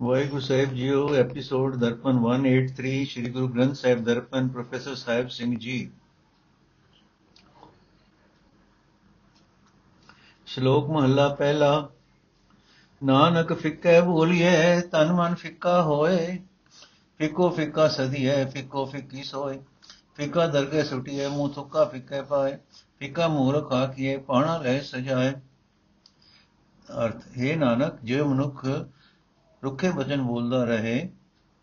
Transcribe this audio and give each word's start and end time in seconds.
ਵਾਹਿਗੁਰੂ 0.00 0.40
ਸਾਹਿਬ 0.40 0.74
ਜੀਓ 0.74 0.98
episode 1.14 1.76
Darpan 1.76 2.18
183 2.18 2.90
Sri 3.04 3.30
Guru 3.30 3.46
Granth 3.48 3.74
Sahib 3.74 4.02
Darpan 4.04 4.48
professor 4.48 4.94
Sahib 4.94 5.28
Singh 5.28 5.56
ji 5.58 5.78
ਸ਼ਲੋਕ 10.46 10.90
ਮਹੱਲਾ 10.90 11.28
ਪਹਿਲਾ 11.34 11.70
ਨਾਨਕ 13.02 13.52
ਫਿੱਕੈ 13.52 14.00
ਭੋਲੀਐ 14.00 14.80
ਤਨ 14.82 15.12
ਮਨ 15.12 15.34
ਫਿੱਕਾ 15.34 15.80
ਹੋਏ 15.82 16.38
ਫਿੱਕੋ 17.20 17.48
ਫਿੱਕਾ 17.50 17.88
ਸਦੀਐ 17.88 18.44
ਫਿੱਕੋ 18.44 18.84
ਫਿੱਕੀ 18.86 19.22
ਸੋਏ 19.22 19.58
ਫਿੱਕਾ 20.16 20.46
ਦਰਗੇ 20.46 20.84
ਸੁਟੀਐ 20.84 21.28
ਮੂੰਹ 21.28 21.52
ਥੁੱਕਾ 21.54 21.84
ਫਿੱਕੇ 21.84 22.20
ਪਾਏ 22.22 22.56
ਫਿੱਕਾ 23.00 23.28
ਮੂਰਖ 23.28 23.72
ਆਖੀਏ 23.72 24.16
ਪਾਣਾ 24.18 24.56
ਲੈ 24.58 24.78
ਸਜਾਏ 24.82 25.32
ਅਰਥ 26.88 27.26
ਹੈ 27.38 27.56
ਨਾਨਕ 27.56 27.98
ਜੇ 28.04 28.22
ਮਨੁੱਖ 28.22 28.64
ਰੁੱਖੇ 29.64 29.90
ਬਚਨ 29.90 30.22
ਬੋਲਦਾ 30.22 30.64
ਰਹੇ 30.64 31.10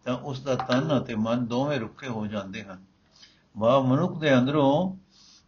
ਤਾਂ 0.04 0.18
ਉਸ 0.18 0.42
ਦਾ 0.42 0.56
ਤਨ 0.56 1.02
ਅਤੇ 1.02 1.16
ਮਨ 1.16 1.46
ਦੋਵੇਂ 1.46 1.80
ਰੁੱਖੇ 1.80 2.08
ਹੋ 2.08 2.28
ਜਾਂਦੇ 2.28 2.64
ਹਨ। 2.64 2.86
ਵਾ 3.58 3.80
ਮਨੁੱਖ 3.80 4.20
ਦੇ 4.20 4.38
ਅੰਦਰੋਂ 4.38 4.98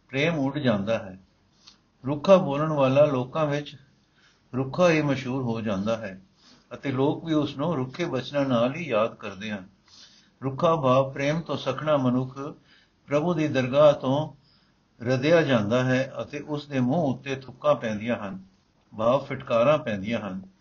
ਪ੍ਰੇਮ 0.08 0.38
ਉੱਡ 0.38 0.58
ਜਾਂਦਾ 0.58 0.98
ਹੈ। 0.98 1.18
ਰੁੱਖਾ 2.06 2.36
ਬੋਲਣ 2.36 2.72
ਵਾਲਾ 2.72 3.04
ਲੋਕਾਂ 3.04 3.46
ਵਿੱਚ 3.46 3.76
ਰੁੱਖਾ 4.54 4.90
ਹੀ 4.90 5.02
ਮਸ਼ਹੂਰ 5.02 5.42
ਹੋ 5.42 5.60
ਜਾਂਦਾ 5.60 5.96
ਹੈ 5.96 6.20
ਅਤੇ 6.74 6.92
ਲੋਕ 6.92 7.24
ਵੀ 7.24 7.34
ਉਸ 7.34 7.56
ਨੂੰ 7.56 7.76
ਰੁੱਖੇ 7.76 8.04
ਬਚਨਾਂ 8.04 8.44
ਨਾਲ 8.44 8.74
ਹੀ 8.74 8.88
ਯਾਦ 8.88 9.14
ਕਰਦੇ 9.14 9.50
ਹਨ। 9.50 9.68
ਰੁੱਖਾ 10.42 10.76
ਭਾਵ 10.76 11.12
ਪ੍ਰੇਮ 11.12 11.40
ਤੋਂ 11.40 11.56
ਸਖਣਾ 11.56 11.96
ਮਨੁੱਖ 11.96 12.38
ਪ੍ਰਭੂ 13.06 13.34
ਦੀ 13.34 13.48
ਦਰਗਾਹ 13.48 13.92
ਤੋਂ 13.92 14.32
ਰਦਿਆ 15.04 15.42
ਜਾਂਦਾ 15.42 15.84
ਹੈ 15.84 16.12
ਅਤੇ 16.22 16.40
ਉਸ 16.40 16.66
ਦੇ 16.66 16.80
ਮੂੰਹ 16.80 17.14
ਉੱਤੇ 17.14 17.36
ਥੁੱਕਾਂ 17.36 17.74
ਪੈਂਦੀਆਂ 17.74 18.16
ਹਨ, 18.16 18.42
ਭਾਵ 18.98 19.24
ਫਟਕਾਰਾਂ 19.24 19.78
ਪੈਂਦੀਆਂ 19.78 20.20
ਹਨ। 20.20 20.57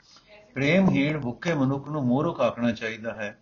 ਪ੍ਰੇਮਹੀਣ 0.58 1.20
ਭੁੱਖੇ 1.20 1.54
ਮਨੁੱਖ 1.54 1.88
ਨੂੰ 1.88 2.04
ਮੂਰਖ 2.06 2.40
ਆਖਣਾ 2.42 2.72
ਚਾਹੀਦਾ 2.72 3.14
ਹੈ। 3.14 3.38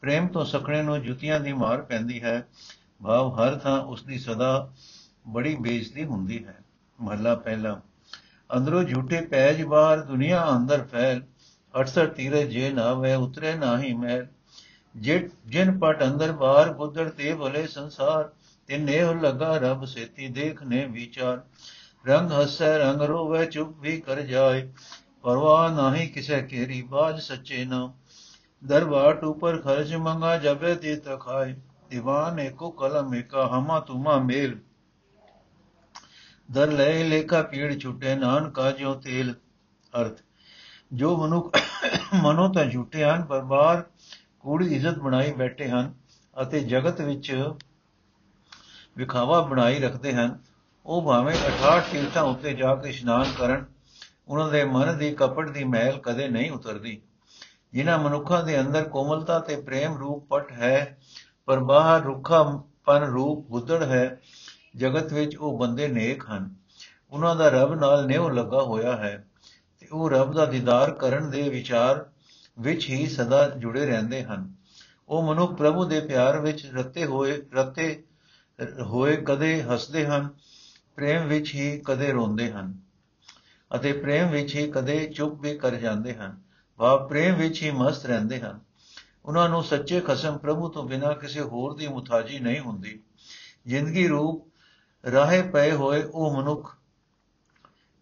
ਪ੍ਰੇਮ 0.00 0.26
ਤੋਂ 0.26 0.44
ਸਖਣੇ 0.44 0.82
ਨੂੰ 0.82 1.02
ਜੁੱਤੀਆਂ 1.02 1.40
ਦੀ 1.40 1.52
ਮਾਰ 1.52 1.82
ਪੈਂਦੀ 1.82 2.22
ਹੈ। 2.22 2.46
ਭਾਵ 3.04 3.28
ਹਰ 3.34 3.56
ਥਾਂ 3.58 3.80
ਉਸ 3.82 4.02
ਦੀ 4.02 4.18
ਸਦਾ 4.18 4.72
ਬੜੀ 5.28 5.54
ਬੇਇੱਜ਼ਤੀ 5.54 6.04
ਹੁੰਦੀ 6.04 6.44
ਹੈ। 6.46 6.58
ਮਹੱਲਾ 7.00 7.34
ਪਹਿਲਾ, 7.34 7.80
ਅੰਦਰੋਂ 8.56 8.82
ਝੂਠੇ 8.84 9.20
ਪੈਜ 9.20 9.62
ਬਾਹਰ 9.62 10.00
ਦੁਨੀਆ 10.00 10.44
ਅੰਦਰ 10.56 10.82
ਫੈਲ 10.82 11.22
68 11.74 12.06
ਤੀਰੇ 12.06 12.44
ਜੇ 12.46 12.70
ਨਾ 12.70 12.92
ਵੇ 12.94 13.14
ਉਤਰੇ 13.14 13.54
ਨਾਹੀ 13.54 13.92
ਮਹਿਲ। 13.92 14.26
ਜਿਨ 15.46 15.78
ਪਟ 15.78 16.02
ਅੰਦਰ 16.04 16.32
ਬਾਹਰ 16.32 16.72
ਗੁੱਦੜ 16.72 17.08
ਤੇ 17.08 17.34
ਭਲੇ 17.34 17.66
ਸੰਸਾਰ 17.66 18.30
ਤੇ 18.66 18.78
ਨੇਹ 18.78 19.14
ਲਗਾ 19.14 19.56
ਰਬ 19.56 19.84
ਸੇਤੀ 19.84 20.28
ਦੇਖਨੇ 20.28 20.86
ਵਿਚਾਰ। 20.86 21.42
ਰੰਗ 22.06 22.32
ਹਸੈ 22.32 22.78
ਰੰਗ 22.78 23.02
ਰੋਵੇ 23.02 23.46
ਚੁੱਪ 23.46 23.78
ਵੀ 23.80 24.00
ਕਰ 24.00 24.20
ਜਾਏ 24.20 24.72
ਪਰਵਾਹ 25.22 25.92
ਨਹੀਂ 25.92 26.08
ਕਿਸੇ 26.08 26.42
ਕੇਰੀ 26.42 26.82
ਬਾਜ 26.82 27.20
ਸੱਚੇ 27.20 27.64
ਨਾ। 27.64 27.92
ਦਰਬਾਰ 28.64 29.24
ਉਪਰ 29.24 29.58
ਖਰਚ 29.58 29.94
ਮੰਗਾ 29.94 30.36
ਜਬੇ 30.36 30.74
ਤੇ 30.74 30.96
ਤਖਾਏ। 30.96 31.54
ਦੀਵਾਨ 31.90 32.40
ਏਕੋ 32.40 32.70
ਕਲਮ, 32.70 33.14
ਏਕਾ 33.14 33.46
ਹਮਾ 33.46 33.80
ਤੁਮਾ 33.80 34.18
ਮੇਲ। 34.18 34.58
ਦਰ 36.50 36.72
ਲੈ 36.72 37.04
ਲੇਖਾ 37.04 37.42
ਪੀੜ 37.42 37.78
ਛੁਟੇ, 37.78 38.14
ਨਾਨਕਾ 38.14 38.70
ਜਿਉ 38.70 38.94
ਤੇਲ। 38.94 39.34
ਅਰਥ, 40.00 40.18
ਜੋ 40.92 41.16
ਮਨੁੱਖ 41.16 41.58
ਮਨੋ 42.14 42.48
ਤਾਂ 42.48 42.64
ਝੂਠੇ 42.64 43.04
ਹਨ, 43.04 43.24
ਪਰ 43.24 43.40
ਬਾਹਰ 43.40 43.82
ਕੂੜੀ 44.40 44.74
ਇੱਜ਼ਤ 44.74 44.98
ਬਣਾਈ 44.98 45.32
ਬੈਠੇ 45.32 45.68
ਹਨ 45.68 45.94
ਅਤੇ 46.42 46.60
ਜਗਤ 46.60 47.00
ਵਿੱਚ 47.00 47.52
ਵਿਖਾਵਾ 48.96 49.40
ਬਣਾਈ 49.40 49.78
ਰੱਖਦੇ 49.78 50.12
ਹਨ। 50.14 50.38
ਉਹ 50.86 51.02
ਭਾਵੇਂ 51.02 51.34
68 51.34 51.82
ਤੀਰਥਾਂ 51.92 52.22
ਉੱਤੇ 52.22 52.54
ਜਾ 52.54 52.74
ਕੇ 52.74 52.88
ਇਸ਼ਨਾਨ 52.88 53.32
ਕਰਨ 53.38 53.64
ਉਹਨਾਂ 54.32 54.48
ਦੇ 54.48 54.64
ਮਨ 54.64 54.98
ਦੀ 54.98 55.10
ਕਪੜ 55.14 55.50
ਦੀ 55.50 55.64
ਮਹਿਲ 55.64 55.98
ਕਦੇ 55.98 56.28
ਨਹੀਂ 56.28 56.50
ਉਤਰਦੀ। 56.50 57.02
ਜਿਨ੍ਹਾਂ 57.72 57.98
ਮਨੁੱਖਾਂ 57.98 58.42
ਦੇ 58.42 58.60
ਅੰਦਰ 58.60 58.84
ਕੋਮਲਤਾ 58.84 59.38
ਤੇ 59.38 59.56
ਪ੍ਰੇਮ 59.56 59.98
ਰੂਪ 59.98 60.26
ਪਟ 60.26 60.52
ਹੈ, 60.52 60.98
ਪਰ 61.46 61.60
ਬਾਹਰ 61.60 62.02
ਰੁੱਖਾ 62.02 62.42
ਪਨ 62.84 63.02
ਰੂਪ 63.02 63.46
ਗੁੱਦੜ 63.48 63.82
ਹੈ, 63.82 64.20
ਜਗਤ 64.76 65.12
ਵਿੱਚ 65.12 65.36
ਉਹ 65.36 65.58
ਬੰਦੇ 65.58 65.88
ਨੇਕ 65.88 66.24
ਹਨ। 66.30 66.54
ਉਹਨਾਂ 67.10 67.36
ਦਾ 67.36 67.48
ਰੱਬ 67.48 67.74
ਨਾਲ 67.74 68.06
ਨਿਉ 68.06 68.28
ਲੱਗਾ 68.28 68.62
ਹੋਇਆ 68.62 68.96
ਹੈ 68.96 69.26
ਤੇ 69.78 69.88
ਉਹ 69.92 70.10
ਰੱਬ 70.10 70.32
ਦਾ 70.32 70.44
ਦੀਦਾਰ 70.46 70.90
ਕਰਨ 70.90 71.30
ਦੇ 71.30 71.48
ਵਿਚਾਰ 71.48 72.06
ਵਿੱਚ 72.60 72.88
ਹੀ 72.90 73.06
ਸਦਾ 73.06 73.48
ਜੁੜੇ 73.48 73.86
ਰਹਿੰਦੇ 73.86 74.24
ਹਨ। 74.24 74.54
ਉਹ 75.08 75.22
ਮਨੁੱਖ 75.22 75.52
ਪ੍ਰਭੂ 75.52 75.84
ਦੇ 75.84 76.00
ਪਿਆਰ 76.00 76.38
ਵਿੱਚ 76.40 76.66
ਰਤੇ 76.66 77.04
ਹੋਏ 77.04 77.42
ਰਤੇ 77.54 78.04
ਹੋਏ 78.80 79.16
ਕਦੇ 79.16 79.62
ਹੱਸਦੇ 79.62 80.06
ਹਨ, 80.06 80.28
ਪ੍ਰੇਮ 80.96 81.28
ਵਿੱਚ 81.28 81.54
ਹੀ 81.54 81.82
ਕਦੇ 81.84 82.12
ਰੋਂਦੇ 82.12 82.50
ਹਨ। 82.52 82.91
ਅਤੇ 83.74 83.92
ਪ੍ਰੇਮ 83.92 84.30
ਵਿੱਚ 84.30 84.54
ਹੀ 84.54 84.70
ਕਦੇ 84.70 85.06
ਚੁੱਪ 85.06 85.40
ਵੀ 85.40 85.58
ਕਰ 85.58 85.74
ਜਾਂਦੇ 85.74 86.14
ਹਨ। 86.14 86.40
ਵਾ 86.78 86.96
ਪ੍ਰੇਮ 86.96 87.34
ਵਿੱਚ 87.34 87.62
ਹੀ 87.62 87.70
ਮਸਤ 87.70 88.06
ਰਹਿੰਦੇ 88.06 88.40
ਹਨ। 88.40 88.60
ਉਹਨਾਂ 89.24 89.48
ਨੂੰ 89.48 89.64
ਸੱਚੇ 89.64 90.00
ਖਸਮ 90.00 90.38
ਪ੍ਰਭੂ 90.38 90.68
ਤੋਂ 90.68 90.84
ਬਿਨਾ 90.84 91.12
ਕਿਸੇ 91.12 91.40
ਹੋਰ 91.40 91.76
ਦੀ 91.76 91.88
ਮੁਤਾਜੀ 91.88 92.38
ਨਹੀਂ 92.38 92.60
ਹੁੰਦੀ। 92.60 93.00
ਜ਼ਿੰਦਗੀ 93.66 94.08
ਰੂਪ 94.08 94.46
ਰਾਹੇ 95.12 95.42
ਪਏ 95.42 95.72
ਹੋਏ 95.72 96.02
ਉਹ 96.02 96.36
ਮਨੁੱਖ, 96.36 96.76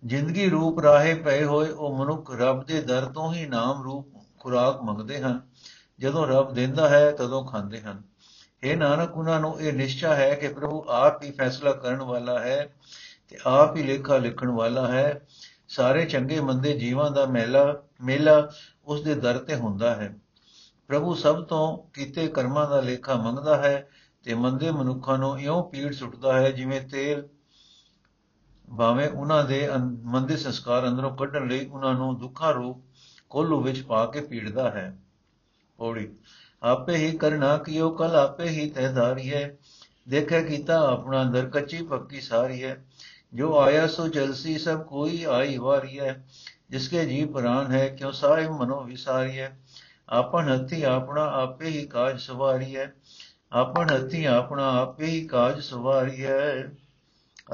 ਜ਼ਿੰਦਗੀ 0.07 0.49
ਰੂਪ 0.49 0.81
ਰਾਹੇ 0.81 1.15
ਪਏ 1.15 1.45
ਹੋਏ 1.45 1.69
ਉਹ 1.69 1.99
ਮਨੁੱਖ 1.99 2.31
ਰੱਬ 2.31 2.65
ਦੇ 2.65 2.83
ਦਰ 2.83 3.05
ਤੋਂ 3.05 3.35
ਹੀ 3.35 3.47
ਨਾਮ 3.47 3.83
ਰੂਪ 3.83 4.09
ਖੁਰਾਕ 4.39 4.83
ਮੰਗਦੇ 4.83 5.19
ਹਨ। 5.19 5.41
ਜਦੋਂ 5.99 6.27
ਰੱਬ 6.27 6.55
ਦਿੰਦਾ 6.55 6.89
ਹੈ, 6.89 7.11
ਤਦੋਂ 7.11 7.45
ਖਾਂਦੇ 7.45 7.81
ਹਨ। 7.81 8.03
ਇਹ 8.63 8.77
ਨਾਨਕ, 8.77 9.17
ਉਹਨਾਂ 9.17 9.41
ਨੂੰ 9.41 9.61
ਇਹ 9.61 9.73
ਨਿਸ਼ਚਾ 9.73 10.15
ਹੈ 10.15 10.35
ਕਿ 10.35 10.49
ਪ੍ਰਭੂ 10.49 10.85
ਆਪ 10.89 11.23
ਹੀ 11.23 11.31
ਫੈਸਲਾ 11.31 11.73
ਕਰਨ 11.73 12.03
ਵਾਲਾ 12.03 12.39
ਹੈ 12.39 12.75
ਤੇ 13.29 13.39
ਆਪ 13.47 13.77
ਹੀ 13.77 13.83
ਲੇਖਾ 13.83 14.17
ਲਿਖਣ 14.17 14.49
ਵਾਲਾ 14.49 14.87
ਹੈ। 14.87 15.27
ਸਾਰੇ 15.71 16.05
ਚੰਗੇ 16.05 16.41
ਮੰਦੇ 16.41 16.79
ਜੀਵਾਂ 16.79 17.11
ਦਾ 17.11 17.27
ਮੇਲਾ 17.27 17.83
ਮੇਲਾ 18.05 18.51
ਉਸ 18.85 19.03
ਦੇ 19.03 19.15
ਦਰ 19.15 19.39
ਤੇ 19.39 19.55
ਹੁੰਦਾ 19.55 19.95
ਹੈ। 19.95 20.17
ਪ੍ਰਭੂ 20.89 21.15
ਸਭ 21.15 21.45
ਤੋਂ 21.45 21.91
ਕੀਤੇ 21.93 22.29
ਕਰਮਾਂ 22.29 22.71
ਦਾ 22.71 22.81
ਲੇਖਾ 22.81 23.15
ਮੰਗਦਾ 23.15 23.57
ਹੈ 23.57 23.89
ਤੇ 24.25 24.35
ਮੰਦੇ 24.35 24.71
ਮਨੁੱਖਾਂ 24.71 25.19
ਨੂੰ 25.19 25.41
ਇਉਂ 25.41 25.71
ਪੀੜ 25.71 25.95
ਸੁੱਟਦਾ 25.95 26.33
ਹੈ 26.33 26.51
ਜਿਵੇਂ 26.51 26.81
ਤੇਲ 26.81 27.29
ਭਾਵੇਂ 28.79 29.09
ਉਹਨਾਂ 29.09 29.45
ਦੇ 29.45 29.69
ਮੰਦੇ 30.05 30.37
ਸੰਸਕਾਰ 30.37 30.89
ਅੰਦਰੋਂ 30.89 31.17
ਕੱਢਣ 31.17 31.49
ਲਈ 31.49 31.67
ਉਹਨਾਂ 31.67 31.95
ਨੂੰ 31.95 32.19
ਦੁੱਖਾਂ 32.19 32.53
ਰੂਪ 32.53 32.85
ਕੋਲੂ 33.31 33.61
ਵਿੱਚ 33.61 33.83
ਪਾ 33.83 34.07
ਕੇ 34.07 34.21
ਪੀੜਦਾ 34.21 34.71
ਹੈ। 34.71 34.99
ਪੌੜੀ, 35.79 36.17
ਆਪੇ 36.63 36.97
ਹੀ 36.97 37.19
ਕਰਨਾ 37.19 37.59
ਕਿਉ 37.59 37.91
ਕਲ 37.91 38.17
ਆਪੇ 38.17 38.45
ਹੀ 38.45 38.71
ਤੈਦਾਰੀ 38.71 39.33
ਹੈ। 39.35 39.59
ਦੇਖੇ 40.09 40.43
ਕੀਤਾ 40.43 40.93
ਆਪਣਾ 40.93 41.25
ਦਰ 41.25 41.47
ਕੱਚੀ 41.47 41.83
ਪੱਕੀ 41.83 42.21
ਸਾਰੀ 42.21 42.65
ਹੈ। 42.65 42.85
ਜੋ 43.35 43.59
ਆਇਆ 43.59 43.87
ਸੋ 43.87 44.09
ਜਲਸੀ 44.09 44.59
ਸਭ 44.59 44.83
ਕੋਈ 44.83 45.25
ਆਈ 45.25 45.59
ਵਾਰੀ 45.59 46.01
ਹੈ, 46.01 46.25
ਜਿਸਕੇ 46.71 47.05
ਜੀ 47.05 47.25
ਪ੍ਰਾਨ 47.25 47.73
ਹੈ, 47.73 47.89
ਕਿਉ 47.89 48.11
ਸਾਹਿਬ 48.11 48.51
ਮਨੋ 48.51 48.85
ਵਿਸਾਰੀ 48.85 49.39
ਹੈ। 49.39 49.59
ਆਪਨ 50.09 50.53
ਹੱਥੀ 50.53 50.83
ਆਪਣਾ 50.83 51.25
ਆਪੇ 51.25 51.67
ਹੀ 51.67 51.87
ਕਾਜ 51.87 52.21
ਸਵਾਰੀ 52.21 52.77
ਹੈ। 52.77 52.95
ਆਪਨ 53.53 53.91
ਹੱਥੀ 53.91 54.25
ਆਪਣਾ 54.25 54.81
ਆਪੇ 54.83 55.07
ਹੀ 55.07 55.27
ਕਾਜ 55.27 55.61
ਸਵਾਰੀ 55.61 56.25
ਹੈ। 56.25 56.73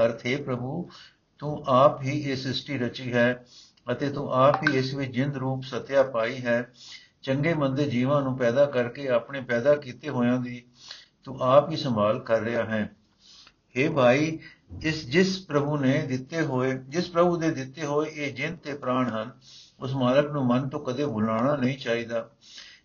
ਅਰਥ 0.04 0.26
ਹੈ 0.26 0.42
ਪ੍ਰਭੂ, 0.42 0.90
ਤੂੰ 1.38 1.64
ਆਪ 1.66 2.02
ਹੀ 2.02 2.20
ਇਹ 2.20 2.36
ਸ੍ਰਿਸ਼ਟੀ 2.36 2.78
ਰਚੀ 2.78 3.12
ਹੈ 3.12 3.44
ਅਤੇ 3.92 4.10
ਤੂੰ 4.10 4.32
ਆਪ 4.32 4.62
ਹੀ 4.62 4.78
ਇਸ 4.78 4.94
ਵਿੱਚ 4.94 5.12
ਜਿੰਦ 5.12 5.36
ਰੂਪ 5.36 5.62
ਸਤਿਆ 5.62 6.02
ਪਾਈ 6.02 6.44
ਹੈ। 6.44 6.72
ਚੰਗੇ 7.22 7.54
ਮੰਦੇ 7.54 7.84
ਜੀਵਾਂ 7.84 8.22
ਨੂੰ 8.22 8.38
ਪੈਦਾ 8.38 8.66
ਕਰਕੇ 8.66 9.08
ਆਪਣੇ 9.08 9.40
ਪੈਦਾ 9.40 9.76
ਕੀਤੇ 9.76 10.08
ਹੋਇਆਂ 10.08 10.38
ਦੀ 10.38 10.64
ਤੂੰ 11.24 11.42
ਆਪ 11.42 11.70
ਹੀ 11.70 11.76
ਸੰਭਾਲ 11.76 12.20
ਕਰ 12.20 12.40
ਰਿਹਾ 12.40 12.64
ਹੈ। 12.64 12.90
हे 13.76 13.92
ਭਾਈ, 13.92 14.38
ਜਿਸ 14.72 15.06
ਜਿਸ 15.06 15.46
ਪ੍ਰਭੂ 15.46 15.76
ਨੇ 15.76 16.06
ਦਿੱਤੇ 16.06 16.42
ਹੋਏ, 16.42 16.78
ਜਿਸ 16.88 17.10
ਪ੍ਰਭੂ 17.10 17.36
ਦੇ 17.36 17.50
ਦਿੱਤੇ 17.50 17.86
ਹੋਏ 17.86 18.10
ਇਹ 18.10 18.34
ਜਿੰਦ 18.34 18.58
ਤੇ 18.58 18.74
ਪ੍ਰਾਣ 18.74 19.10
ਹਨ, 19.10 19.30
ਉਸ 19.80 19.94
ਮਾਲਕ 19.94 20.30
ਨੂੰ 20.30 20.46
ਮਨ 20.46 20.68
ਤੋਂ 20.68 20.80
ਕਦੇ 20.80 21.06
ਭੁਲਾਣਾ 21.06 21.56
ਨਹੀਂ 21.56 21.78
ਚਾਹੀਦਾ। 21.78 22.30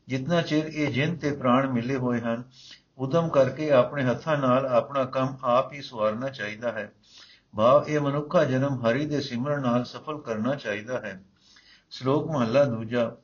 ਜਿੰਨਾ 0.08 0.42
ਚਿਰ 0.42 0.66
ਇਹ 0.66 0.92
ਜਿੰਦ 0.92 1.20
ਤੇ 1.20 1.32
ਪ੍ਰਾਣ 1.32 1.68
ਮਿਲੇ 1.68 1.96
ਹੋਏ 1.96 2.22
ਹਨ, 2.22 2.44
ਉਦਮ 2.98 3.30
ਕਰਕੇ 3.30 3.72
ਆਪਣੇ 3.72 4.04
ਹੱਥਾਂ 4.04 4.38
ਨਾਲ 4.38 4.66
ਆਪਣਾ 4.66 5.06
ਕੰਮ 5.06 5.38
ਆਪ 5.44 5.74
ਹੀ 5.74 5.82
ਸਵਾਰਨਾ 5.82 6.30
ਚਾਹੀਦਾ 6.30 6.72
ਹੈ। 6.72 6.92
ਭਾਵ 7.58 7.86
ਇਹ 7.88 8.00
ਮਨੁੱਖਾ 8.00 8.44
ਜਨਮ 8.44 8.86
ਹਰੀ 8.86 9.06
ਦੇ 9.06 9.22
ਸਿਮਰਨ 9.22 9.62
ਨਾਲ 9.62 9.84
ਸਫਲ 9.84 10.22
ਕਰਨਾ 10.22 10.56
ਚਾਹੀਦਾ 10.56 11.00
ਹੈ। 11.00 11.24
ਸ਼ਲੋਕ 11.90 12.32
ਮਹਲਾ 12.32 12.64
ਦੂਜਾ, 12.64 13.16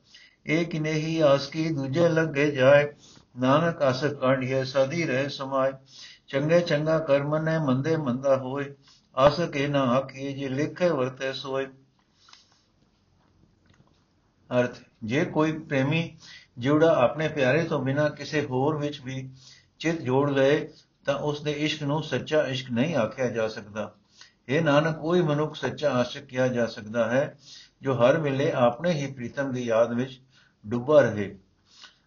ਇਹ 0.46 0.66
ਕਿਨੇ 0.66 0.92
ਹੀ 0.92 1.20
ਆਸ 1.20 1.46
ਕੀ 1.46 1.68
ਦੂਜੇ 1.68 2.08
ਲੱਗੇ 2.08 2.50
ਜਾਏ, 2.50 2.92
ਨਾਨਕ 3.38 3.82
ਆਸ 3.82 4.04
ਕਾਂਢਿਏ 4.04 4.64
ਸਦੀ 4.64 5.04
ਰਹਿ 5.04 5.28
ਸਮਾਏ। 5.28 5.72
ਚੰਗੇ 6.28 6.60
ਚੰਗਾ 6.60 6.98
ਕਰਮ 6.98 7.36
ਨੇ, 7.36 7.58
ਮੰਦੇ 7.58 7.96
ਮੰਦਾ 7.96 8.36
ਹੋਏ। 8.36 8.74
ਆਸ 9.16 9.40
ਕੇ 9.40 9.68
ਨਾ 9.68 9.82
ਆਖੀਏ 9.82 10.32
ਜੇ, 10.32 10.48
ਲਿਖੇ 10.48 10.88
ਵਰਤੇ 10.88 11.32
ਸੋਏ। 11.32 11.66
ਅਰਥ, 14.60 14.76
ਜੇ 15.04 15.24
ਕੋਈ 15.24 15.52
ਪ੍ਰੇਮੀ 15.52 16.18
ਜਿਹੜਾ 16.58 16.94
ਆਪਣੇ 17.04 17.28
ਪਿਆਰੇ 17.28 17.64
ਤੋਂ 17.64 17.84
ਬਿਨਾ 17.84 18.08
ਕਿਸੇ 18.08 18.42
ਹੋਰ 18.42 18.76
ਵਿੱਚ 18.76 19.00
ਵੀ 19.00 19.30
ਚਿਤ 19.78 20.00
ਜੋੜ 20.00 20.30
ਲਏ, 20.30 20.68
ਤਾਂ 21.04 21.14
ਉਸ 21.14 21.42
ਦੇ 21.42 21.52
ਇਸ਼ਕ 21.52 21.82
ਨੂੰ 21.82 22.02
ਸੱਚਾ 22.02 22.42
ਇਸ਼ਕ 22.42 22.70
ਨਹੀਂ 22.70 22.96
ਆਖਿਆ 22.96 23.28
ਜਾ 23.28 23.48
ਸਕਦਾ। 23.48 23.94
ਇਹ 24.48 24.62
ਨਾਨਕ, 24.62 24.98
ਕੋਈ 24.98 25.22
ਮਨੁੱਖ 25.22 25.54
ਸੱਚਾ 25.54 25.90
ਆਸ਼ਿਕ 25.90 26.24
ਕਿਹਾ 26.24 26.48
ਜਾ 26.48 26.66
ਸਕਦਾ 26.66 27.10
ਹੈ, 27.10 27.38
ਜੋ 27.82 27.94
ਹਰ 27.94 28.18
ਵੇਲੇ 28.18 28.52
ਆਪਣੇ 28.52 28.92
ਹੀ 28.92 29.12
ਪ੍ਰੀਤਮ 29.12 29.52
ਦੀ 29.52 29.62
ਯਾਦ 29.64 29.92
ਵਿੱਚ 29.92 30.20
ਡੁੱਬਾ 30.66 31.00
ਰਹੇ। 31.00 31.38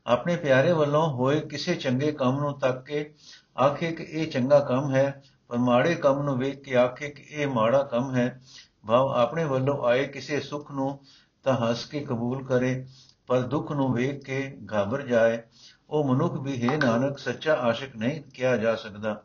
ਆਪਣੇ 0.06 0.36
ਪਿਆਰੇ 0.36 0.72
ਵੱਲੋਂ 0.72 1.10
ਹੋਏ 1.10 1.40
ਕਿਸੇ 1.40 1.76
ਚੰਗੇ 1.76 2.12
ਕੰਮ 2.12 2.40
ਨੂੰ 2.40 2.60
ਤੱਕ 2.60 2.86
ਕੇ 2.86 3.14
ਆਖੇ 3.58 3.92
ਕਿ 3.92 4.04
ਇਹ 4.04 4.28
ਚੰਗਾ 4.28 4.60
ਕੰਮ 4.60 4.94
ਹੈ, 4.96 5.22
ਪਰ 5.48 5.58
ਮਾੜੇ 5.58 5.96
ਕੰਮ 5.96 6.22
ਨੂੰ 6.24 6.38
ਵੇਖ 6.38 6.62
ਕੇ 6.64 6.76
ਆਖੇ 6.76 7.10
ਕਿ 7.10 7.24
ਇਹ 7.32 7.48
ਮਾੜਾ 7.48 7.84
ਕੰਮ 7.84 8.16
ਹੈ। 8.16 8.42
ਭਾਵ 8.88 9.12
ਆਪਣੇ 9.12 9.44
ਵੱਲੋਂ 9.46 9.84
ਆਏ 9.86 10.06
ਕਿਸੇ 10.06 10.40
ਸੁੱਖ 10.40 10.72
ਨੂੰ 10.72 11.00
ਤਾਂ 11.44 11.54
ਹੱਸ 11.54 11.86
ਕੇ 11.86 12.00
ਕਬੂਲ 12.00 12.44
ਕਰੇ, 12.46 12.86
ਪਰ 13.28 13.42
ਦੁੱਖ 13.42 13.72
ਨੂੰ 13.72 13.94
ਵੇਖ 13.94 14.24
ਕੇ 14.24 14.58
ਘਾਬਰ 14.74 15.02
ਜਾਏ। 15.02 15.42
ਉਹ 15.90 16.04
ਮਨੁੱਖ 16.04 16.34
ਵੀ 16.34 16.62
ਹੈ 16.64 16.78
ਨਾਨਕ, 16.78 17.18
ਸੱਚਾ 17.18 17.54
ਆਸ਼ਿਕ 17.54 17.96
ਨਹੀਂ 17.96 18.22
ਕਿਹਾ 18.34 18.58
ਜਾ 18.58 18.76
ਸਕਦਾ, 18.76 19.22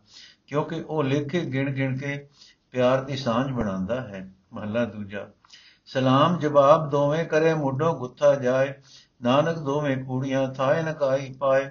ਕਿਉਂਕਿ 0.46 0.84
ਉਹ 0.88 1.02
ਲੇਖੇ 1.05 1.40
ਗਿਣ 1.40 1.70
ਗਿਣ 1.70 1.96
ਕੇ 1.99 2.29
ਪਿਆਰ 2.70 3.05
ਦੀ 3.05 3.17
ਸਾਂਝ 3.17 3.50
ਬਣਾਉਂਦਾ 3.52 4.00
ਹੈ। 4.00 4.29
ਮਹਲਾ 4.52 4.84
ਦੂਜਾ, 4.84 5.26
ਸਲਾਮ 5.87 6.38
ਜਵਾਬ 6.38 6.90
ਦੋਵੇਂ 6.90 7.25
ਕਰੇ 7.25 7.55
ਮੁੱਢੋਂ 7.55 7.94
ਗੁੱਥਾ 7.94 8.34
ਜਾਏ, 8.34 8.72
ਨਾਨਕ 9.22 9.58
ਦੋਵੇਂ 9.58 9.96
ਕੂੜੀਆਂ 10.05 10.49
ਥਾਏ 10.49 10.82
ਨਕਾਈ 10.82 11.32
ਪਾਏ। 11.38 11.70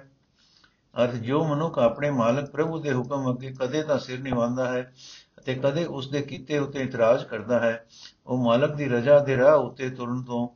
ਅਰਥ 1.02 1.14
ਜੋ 1.14 1.44
ਮਨੁੱਖ 1.44 1.78
ਆਪਣੇ 1.78 2.10
ਮਾਲਕ 2.10 2.50
ਪ੍ਰਭੂ 2.50 2.78
ਦੇ 2.78 2.92
ਹੁਕਮ 2.92 3.30
ਅੱਗੇ 3.30 3.54
ਕਦੇ 3.60 3.82
ਤਾਂ 3.82 3.98
ਸਿਰ 3.98 4.20
ਨਿਵਾਉਂਦਾ 4.20 4.72
ਹੈ 4.72 4.92
ਅਤੇ 5.38 5.54
ਕਦੇ 5.54 5.84
ਉਸ 5.84 6.08
ਦੇ 6.10 6.22
ਕੀਤੇ 6.22 6.58
ਉਤੇ 6.58 6.80
ਇਤਰਾਜ਼ 6.80 7.24
ਕਰਦਾ 7.24 7.58
ਹੈ, 7.60 7.86
ਉਹ 8.26 8.44
ਮਾਲਕ 8.44 8.74
ਦੀ 8.74 8.88
ਰਜ਼ਾ 8.88 9.18
ਦੇ 9.18 9.36
ਰਾਹ 9.36 9.56
ਉਤੇ 9.56 9.90
ਤੁਰਨ 9.90 10.22
ਤੋਂ 10.22 10.48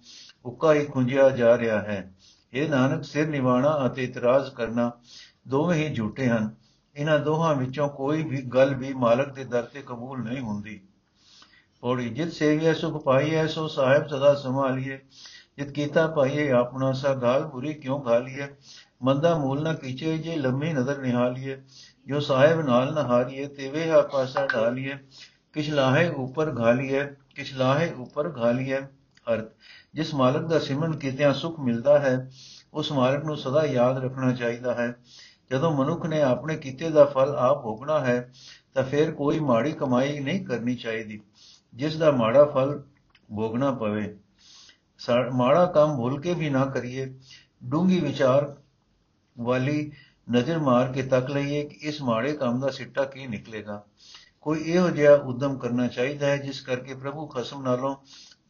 ਉੱਕਾ 0.44 0.72
ਹੀ 0.74 0.84
ਖੁੰਝਿਆ 0.84 1.28
ਜਾ 1.30 1.58
ਰਿਹਾ 1.58 1.80
ਹੈ। 1.80 2.14
ਇਹ 2.52 2.68
ਨਾਨਕ, 2.68 3.04
ਸਿਰ 3.04 3.26
ਨਿਵਾਣਾ 3.28 3.86
ਅਤੇ 3.86 4.04
ਇਤਰਾਜ਼ 4.04 4.50
ਕਰਨਾ 4.50 4.90
ਦੋਵੇਂ 5.48 5.88
ਹੀ 5.88 5.94
ਝੂਠੇ 5.94 6.28
ਹਨ। 6.28 6.54
ਇਹਨਾਂ 6.96 7.18
ਦੋਹਾਂ 7.18 7.54
ਵਿੱਚੋਂ 7.54 7.88
ਕੋਈ 7.88 8.22
ਵੀ 8.22 8.42
ਗੱਲ 8.42 8.74
ਵੀ 8.74 8.92
ਮਾਲਕ 8.94 9.32
ਦੇ 9.32 9.44
ਦਰ 9.44 9.62
ਤੇ 9.62 9.82
ਕਬੂਲ 9.82 10.22
ਨਹੀਂ 10.22 10.40
ਹੁੰਦੀ। 10.40 10.80
ਔਰ 11.84 12.00
ਜਿਤ 12.00 12.32
ਸੇਵਿਆ 12.32 12.74
ਸੁਖ 12.74 13.04
ਪਾਈਐ, 13.04 13.46
ਸੋ 13.46 13.68
ਸਾਹਿਬ 13.68 14.06
ਸਦਾ 14.06 14.34
ਸੰਭਾਲੀਏ 14.34 14.98
ਜਿਤ 15.60 15.70
ਕੀਤਾ 15.70 16.06
ਪਾਈਏ 16.06 16.50
ਆਪਣਾ 16.50 16.92
ਸਾ 16.92 17.14
ਗਾਲ 17.14 17.44
ਬੁਰੀ 17.44 17.72
ਕਿਉਂ 17.74 18.00
ਗਾਲੀਏ 18.04 18.46
ਮੰਦਾ 19.02 19.36
ਮੂਲ 19.38 19.62
ਨਾ 19.62 19.72
ਕੀਚੇ, 19.72 20.18
ਜੇ 20.18 20.36
ਲੰਮੀ 20.36 20.72
ਨਜ਼ਰ 20.72 20.98
ਨਿਹਾਲੀਏ 20.98 21.56
ਜੋ 22.06 22.20
ਸਾਹਿਬ 22.20 22.60
ਨਾਲ 22.60 22.94
ਨਾ 22.94 23.02
ਹਾਰੀਏ, 23.02 23.46
ਤੇਵੇ 23.46 23.90
ਆ 23.90 24.00
ਪਾਸਾ 24.02 24.46
ਢਾਲੀਏ 24.46 24.94
ਕਿਛ 25.52 25.68
ਲਾਹੇ 25.70 26.08
ਉੱਪਰ 26.08 26.52
ਘਾਲੀਏ 26.58 27.04
ਕਿਛ 27.34 27.52
ਲਾਹੇ 27.54 27.90
ਉੱਪਰ 27.92 28.32
ਘਾਲੀਏ 28.38 28.78
ਅਰਥ, 29.26 29.50
ਜਿਸ 29.94 30.14
ਮਾਲਕ 30.14 30.42
ਦਾ 30.42 30.58
ਸਿਮਰਨ 30.58 30.96
ਕੀਤਿਆਂ 30.96 31.32
ਸੁਖ 31.34 31.60
ਮਿਲਦਾ 31.60 31.98
ਹੈ, 31.98 32.30
ਉਸ 32.74 32.92
ਮਾਲਕ 32.92 33.24
ਨੂੰ 33.24 33.36
ਸਦਾ 33.36 33.64
ਯਾਦ 33.64 34.04
ਰੱਖਣਾ 34.04 34.32
ਚਾਹੀਦਾ 34.32 34.74
ਹੈ। 34.74 34.94
ਜਦੋਂ 35.50 35.72
ਮਨੁੱਖ 35.72 36.06
ਨੇ 36.06 36.22
ਆਪਣੇ 36.22 36.56
ਕੀਤੇ 36.56 36.90
ਦਾ 36.90 37.04
ਫਲ 37.04 37.34
ਆਪ 37.38 37.62
ਭੋਗਣਾ 37.62 38.00
ਹੈ, 38.00 38.32
ਤਾਂ 38.74 38.82
ਫਿਰ 38.82 39.12
ਕੋਈ 39.12 39.38
ਮਾੜੀ 39.40 39.72
ਕਮਾਈ 39.72 40.18
ਨਹੀਂ 40.20 40.44
ਕਰਨੀ 40.46 40.74
ਚਾਹੀਦੀ। 40.74 41.20
ਜਿਸ 41.74 41.96
ਦਾ 41.96 42.10
ਮਾੜਾ 42.10 42.44
ਫਲ 42.44 42.82
ਭੋਗਣਾ 43.36 43.70
ਪਵੇ। 43.72 44.16
ਮਾੜਾ 45.32 45.66
ਕੰਮ 45.66 45.96
ਭੁੱਲ 45.96 46.20
ਕੇ 46.20 46.34
ਵੀ 46.34 46.50
ਨਾ 46.50 46.66
ਕਰੀਏ। 46.66 47.14
ਡੂੰਗੀ 47.64 48.00
ਵਿਚਾਰ 48.00 48.56
ਵਾਲੀ 49.40 49.92
ਨਜ਼ਰ 50.30 50.58
ਮਾਰ 50.58 50.92
ਕੇ 50.92 51.02
ਤੱਕ 51.02 51.30
ਲਈਏ 51.30 51.64
ਕਿ 51.64 51.88
ਇਸ 51.88 52.02
ਮਾੜੇ 52.02 52.32
ਕੰਮ 52.32 52.60
ਦਾ 52.60 52.70
ਸਿੱਟਾ 52.70 53.04
ਕੀ 53.04 53.26
ਨਿਕਲੇਗਾ। 53.26 53.84
ਕੋਈ 54.40 54.60
ਇਹੋ 54.60 54.90
ਜਿਹਾ 54.90 55.14
ਉਦਮ 55.14 55.58
ਕਰਨਾ 55.58 55.86
ਚਾਹੀਦਾ 55.86 56.26
ਹੈ 56.26 56.36
ਜਿਸ 56.36 56.60
ਕਰਕੇ 56.60 56.94
ਪ੍ਰਭੂ 56.94 57.26
ਖਸਮ 57.26 57.62
ਨਾਲੋਂ 57.62 57.96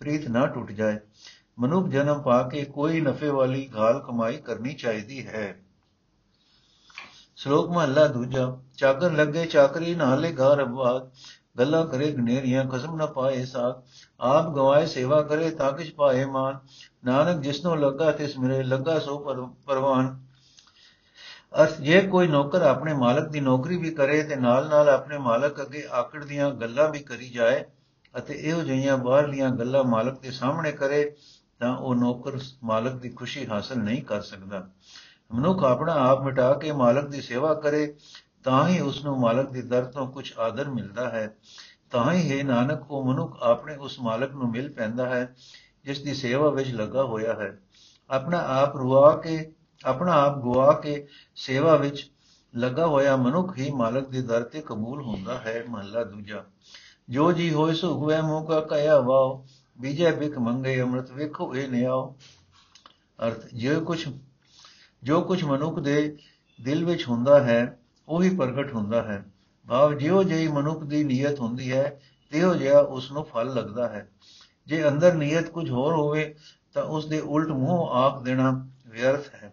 ਪ੍ਰੀਤ 0.00 0.28
ਨਾ 0.28 0.46
ਟੁੱਟ 0.46 0.72
ਜਾਏ। 0.72 0.98
ਮਨੁੱਖ 1.58 1.88
ਜਨਮ 1.88 2.22
ਪਾ 2.22 2.48
ਕੇ 2.48 2.64
ਕੋਈ 2.64 3.00
ਨਫੇ 3.00 3.28
ਵਾਲੀ 3.28 3.66
ਗਾਲ 3.66 4.00
ਕਮਾਈ 4.00 4.36
ਕਰਨੀ 4.36 4.74
ਚਾਹੀਦੀ 4.74 5.26
ਹੈ। 5.26 5.62
ਸ਼ਲੋਕ 7.36 7.70
ਮਹਲਾ 7.70 8.06
ਦੂਜਾ, 8.06 8.60
ਚਾਕਰ 8.76 9.12
ਲੱਗੇ 9.12 9.46
ਚਾਕਰੀ 9.46 9.94
ਨਾਲੇ 9.94 10.32
ਘਰ 10.32 10.62
ਅਬਾਦ 10.62 11.10
ਗੱਲਾਂ 11.58 11.84
ਕਰੇ 11.86 12.10
ਗਨੇਰੀਆਂ, 12.12 12.64
ਖਸਮ 12.64 12.96
ਨਾ 12.96 13.06
ਪਾਏ 13.06 13.44
ਸਾਥ 13.44 13.82
ਆਪ 14.20 14.54
ਗਵਾਏ 14.54 14.86
ਸੇਵਾ 14.86 15.20
ਕਰੇ 15.22 15.50
ਤਾਂ 15.50 15.72
ਕਿਛ 15.72 15.92
ਪਾਏ 15.94 16.24
ਮਾਨ 16.24 16.58
ਨਾਨਕ 17.04 17.40
ਜਿਸਨੂੰ 17.42 17.78
ਲੱਗਾ 17.80 18.10
ਤਿਸ 18.12 18.38
ਮਿਲੇ, 18.38 18.62
ਲੱਗਾ 18.62 18.98
ਸੋ 18.98 19.18
ਪਰਵਾਨ। 19.66 20.18
ਅਰਥ, 21.62 21.80
ਜੇ 21.80 22.00
ਕੋਈ 22.02 22.28
ਨੌਕਰ 22.28 22.62
ਆਪਣੇ 22.62 22.94
ਮਾਲਕ 22.94 23.28
ਦੀ 23.28 23.40
ਨੌਕਰੀ 23.40 23.76
ਵੀ 23.76 23.90
ਕਰੇ 23.90 24.22
ਤੇ 24.22 24.36
ਨਾਲ 24.36 24.68
ਨਾਲ 24.68 24.88
ਆਪਣੇ 24.88 25.18
ਮਾਲਕ 25.18 25.60
ਅੱਗੇ 25.62 25.86
ਆਕੜ 25.90 26.24
ਦੀਆਂ 26.24 26.50
ਗੱਲਾਂ 26.50 26.88
ਵੀ 26.88 26.98
ਕਰੀ 26.98 27.28
ਜਾਏ 27.28 27.64
ਅਤੇ 28.14 28.34
ਇਹੋ 28.34 28.62
ਜਿਹੀਆਂ 28.62 28.96
ਬਾਹਰਲੀਆਂ 28.98 29.50
ਗੱਲਾਂ 29.50 29.84
ਮਾਲਕ 29.84 30.20
ਦੇ 30.20 30.30
ਸਾਹਮਣੇ 30.30 30.72
ਕਰੇ, 30.72 31.12
ਤਾਂ 31.58 31.76
ਉਹ 31.76 31.94
ਨੌਕਰ 31.94 32.38
ਮਾਲਕ 32.64 32.92
ਦੀ 32.92 33.08
ਖੁਸ਼ੀ 33.08 33.46
ਹਾਸਲ 33.46 33.78
ਨਹੀਂ 33.78 34.02
ਕਰ 34.02 34.20
ਸਕਦਾ। 34.22 34.66
ਮਨੁੱਖ 35.32 35.62
ਆਪਣਾ 35.64 35.92
ਆਪ 35.92 36.22
ਮਿਟਾ 36.22 36.52
ਕੇ 36.54 36.72
ਮਾਲਕ 36.72 37.08
ਦੀ 37.08 37.20
ਸੇਵਾ 37.20 37.54
ਕਰੇ 37.54 37.94
ਤਾਂ 38.44 38.68
ਹੀ 38.68 38.80
ਉਸ 38.80 39.04
ਨੂੰ 39.04 39.20
ਮਾਲਕ 39.20 39.50
ਦੀ 39.50 39.62
ਦਰ 39.62 39.84
ਤੋਂ 39.84 40.12
ਕੁਝ 40.12 40.32
ਆਦਰ 40.38 40.68
ਮਿਲਦਾ 40.68 41.10
ਹੈ। 41.10 41.36
ਤਾਂ 41.90 42.12
ਹੀ 42.12 42.38
ਹੈ 42.38 42.44
ਨਾਨਕ, 42.44 42.90
ਉਹ 42.90 43.12
ਮਨੁੱਖ 43.12 43.42
ਆਪਣੇ 43.42 43.76
ਉਸ 43.76 44.00
ਮਾਲਕ 44.00 44.32
ਨੂੰ 44.32 44.50
ਮਿਲ 44.50 44.72
ਪੈਂਦਾ 44.72 45.08
ਹੈ, 45.08 45.36
ਜਿਸ 45.84 46.02
ਦੀ 46.02 46.14
ਸੇਵਾ 46.14 46.50
ਵਿੱਚ 46.50 46.70
ਲੱਗਾ 46.70 47.04
ਹੋਇਆ 47.04 47.34
ਹੈ। 47.34 47.58
ਆਪਣਾ 48.10 48.38
ਆਪ 48.38 48.76
ਰੁਆ 48.76 49.16
ਕੇ, 49.16 49.52
ਆਪਣਾ 49.84 50.12
ਆਪ 50.12 50.38
ਗਵਾ 50.38 50.72
ਕੇ 50.72 51.06
ਸੇਵਾ 51.34 51.76
ਵਿੱਚ 51.76 52.10
ਲੱਗਾ 52.56 52.86
ਹੋਇਆ 52.86 53.16
ਮਨੁੱਖ 53.16 53.58
ਹੀ 53.58 53.70
ਮਾਲਕ 53.70 54.08
ਦੇ 54.08 54.22
ਦਰ 54.22 54.42
ਤੇ 54.42 54.60
ਕਬੂਲ 54.60 55.02
ਹੁੰਦਾ 55.02 55.38
ਹੈ 55.38 55.64
ਮਹਲਾ 55.68 56.04
ਦੂਜਾ। 56.04 56.44
ਜੋ 57.08 57.32
ਜੀ 57.32 57.52
ਹੋਏ 57.52 57.74
ਸੋ 57.74 57.94
ਹੁਏ 57.94 58.20
ਮੋਕਾ 58.20 58.60
ਕਹਿਆ 58.60 59.00
ਵਾਓ, 59.00 59.46
ਬੀਜੇ 59.80 60.10
ਬਿਕ 60.10 60.38
ਮੰਗੇ 60.38 60.82
ਅੰਮ੍ਰਿਤ, 60.82 61.10
ਵੇਖੋ 61.10 61.54
ਇਹ 61.54 61.68
ਨਿਆਓ। 61.68 62.16
ਅਰਥ, 63.26 63.46
ਜੇ 63.54 63.74
ਕੁਝ 63.74 64.08
ਜੋ 65.02 65.20
ਕੁਝ 65.20 65.44
ਮਨੁੱਖ 65.44 65.78
ਦੇ 65.78 66.16
ਦਿਲ 66.62 66.84
ਵਿੱਚ 66.84 67.08
ਹੁੰਦਾ 67.08 67.42
ਹੈ 67.42 67.79
ਉਹੀ 68.10 68.36
ਪ੍ਰਗਟ 68.36 68.72
ਹੁੰਦਾ 68.72 69.02
ਹੈ। 69.02 69.24
ਭਾਵ 69.68 69.94
ਜਿਉ 69.94 70.22
ਜਿਹੀ 70.22 70.48
ਮਨੁੱਖ 70.48 70.84
ਦੀ 70.84 71.04
ਨੀਅਤ 71.04 71.40
ਹੁੰਦੀ 71.40 71.72
ਹੈ, 71.72 72.00
ਤਿਉ 72.30 72.54
ਜਿਹਾ 72.54 72.80
ਉਸ 72.80 73.12
ਨੂੰ 73.12 73.24
ਫਲ 73.24 73.54
ਲੱਗਦਾ 73.54 73.88
ਹੈ। 73.88 74.08
ਜੇ 74.66 74.88
ਅੰਦਰ 74.88 75.14
ਨੀਅਤ 75.14 75.48
ਕੁਝ 75.48 75.70
ਹੋਰ 75.70 75.94
ਹੋਵੇ, 75.94 76.34
ਤਾਂ 76.74 76.82
ਉਸ 76.82 77.06
ਦੇ 77.06 77.20
ਉਲਟ 77.20 77.48
ਮੂੰਹ 77.48 77.90
ਆਖ 77.90 78.22
ਦੇਣਾ 78.22 78.70
ਵਿਅਰਥ 78.86 79.34
ਹੈ। 79.34 79.52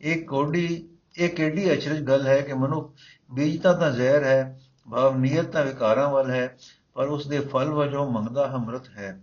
ਇਹ 0.00 0.24
ਕੋਡੀ, 0.24 0.88
ਇਹ 1.18 1.28
ਕਿਹੜੀ 1.28 1.72
ਅਚਰਜ 1.72 2.00
ਗੱਲ 2.00 2.26
ਹੈ 2.26 2.40
ਕਿ 2.40 2.52
ਮਨੁੱਖ 2.52 2.94
ਬੀਜਤਾ 3.30 3.72
ਤਾਂ 3.72 3.90
ਜ਼ਹਿਰ 3.90 4.24
ਹੈ, 4.24 4.60
ਭਾਵ 4.90 5.18
ਨੀਅਤ 5.18 5.46
ਤਾਂ 5.46 5.64
ਵਿਕਾਰਾਂ 5.64 6.10
ਵੱਲ 6.10 6.30
ਹੈ, 6.30 6.56
ਪਰ 6.94 7.06
ਉਸ 7.06 7.26
ਦੇ 7.26 7.40
ਫਲ 7.40 7.70
ਵਜੋਂ 7.70 8.12
ਮੰਗਦਾ 8.12 8.48
ਹਮਰਤ 8.56 8.88
ਹੈ। 8.88 9.20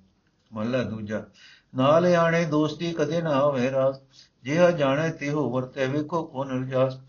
ਮਹਲਾ 0.53 0.83
ਦੂਜਾ, 0.83 1.25
ਨਾਲ 1.75 2.05
ਆਣੇ 2.05 2.45
ਦੋਸਤੀ 2.45 2.91
ਕਦੇ 2.91 3.21
ਨਾ 3.21 3.41
ਹੋਵੇ 3.41 3.71
ਰਾਸ, 3.71 3.99
ਜਿਹਾ 4.43 4.71
ਜਾਣੇ 4.71 5.09
ਤਿਹੋ 5.09 5.49
ਵਰਤੇ 5.51 5.87
ਵੇਖੋ 5.87 6.23
ਕੋ 6.23 6.43
ਨਿਰਜਾਸ 6.45 6.99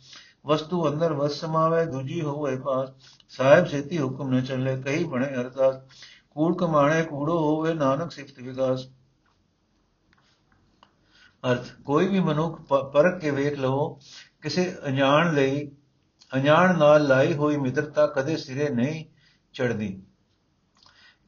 ਵਸਤੂ 0.47 0.87
ਅੰਦਰ 0.89 1.13
ਵਸ 1.13 1.41
ਸਮਾਵੇ 1.41 1.85
ਦੂਜੀ 1.87 2.21
ਹੋਵੇ 2.21 2.57
ਪਾਸ 2.57 2.91
ਸਾਹਿਬ 3.29 3.67
ਸੇਤੀ 3.67 3.99
ਹੁਕਮ 3.99 4.35
ਨ 4.35 4.43
ਚੱਲੇ 4.45 4.77
ਕਈ 4.83 5.05
ਬਣੇ 5.05 5.27
ਅਰਦਾਸ 5.35 5.77
ਕੂੜ 6.31 6.55
ਕਮਾਣੇ 6.59 7.03
ਕੂੜੋ 7.03 7.39
ਹੋਵੇ 7.39 7.75
ਨਾਨਕ 7.75 8.13
ਸਿਫਤ 8.13 8.41
ਵਿਗਾਸ 8.41 8.87
ਅਰਥ 11.43 11.71
ਕੋਈ 11.85 12.09
ਵੀ 12.09 12.21
ਮਨੁੱਖ 12.21 12.61
ਪਰਖ 12.71 13.21
ਕੇ 13.21 13.31
ਵੇਖ 13.31 13.59
ਲਵੋ 13.59 13.89
ਕਿਸੇ 14.43 14.75
ਅਣਜਾਣ 14.87 15.35
ਲਈ 15.35 15.67
ਅਣਜਾਣ 16.33 16.79
ਨਾਲ 16.79 17.07
ਲਾਈ 17.07 17.35
ਹੋਈ 17.35 17.57
ਮਿੱਤਰਤਾ 17.57 18.07
ਕਦੇ 18.07 18.37
ਸਿਰੇ 18.37 18.69
ਨਹੀਂ 18.69 19.05
ਚੜਦੀ 19.55 20.03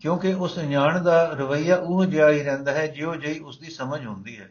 ਕਿਉਂਕਿ 0.01 0.33
ਉਸ 0.35 0.59
ਅਣਜਾਣ 0.59 1.03
ਦਾ 1.03 1.23
ਰਵਈਆ 1.33 1.77
ਉਹ 1.77 2.05
ਜਿਹਾ 2.05 2.31
ਹੀ 2.31 2.43
ਰਹਿੰਦਾ 2.43 2.73
ਹੈ 2.73 2.87
ਜਿਉ 2.87 3.15
ਜਿਹੀ 3.15 3.39
ਉਸ 3.41 3.59
ਦੀ 3.59 3.71
ਸਮਝ 3.71 4.05
ਹੁੰਦੀ 4.07 4.39
ਹੈ 4.39 4.51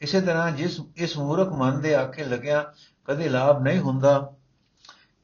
ਇਸੇ 0.00 0.20
ਤਰ੍ਹਾਂ 0.20 0.50
ਜਿਸ 0.50 0.80
ਇਸ 0.96 1.16
ਮੂਰਖ 1.18 1.52
ਮਨ 1.52 1.80
ਦੇ 1.80 1.94
ਆਖੇ 1.94 2.24
ਲੱਗਿਆ 2.24 2.62
ਕਦੇ 3.08 3.28
ਲਾਭ 3.28 3.62
ਨਹੀਂ 3.62 3.78
ਹੁੰਦਾ। 3.78 4.34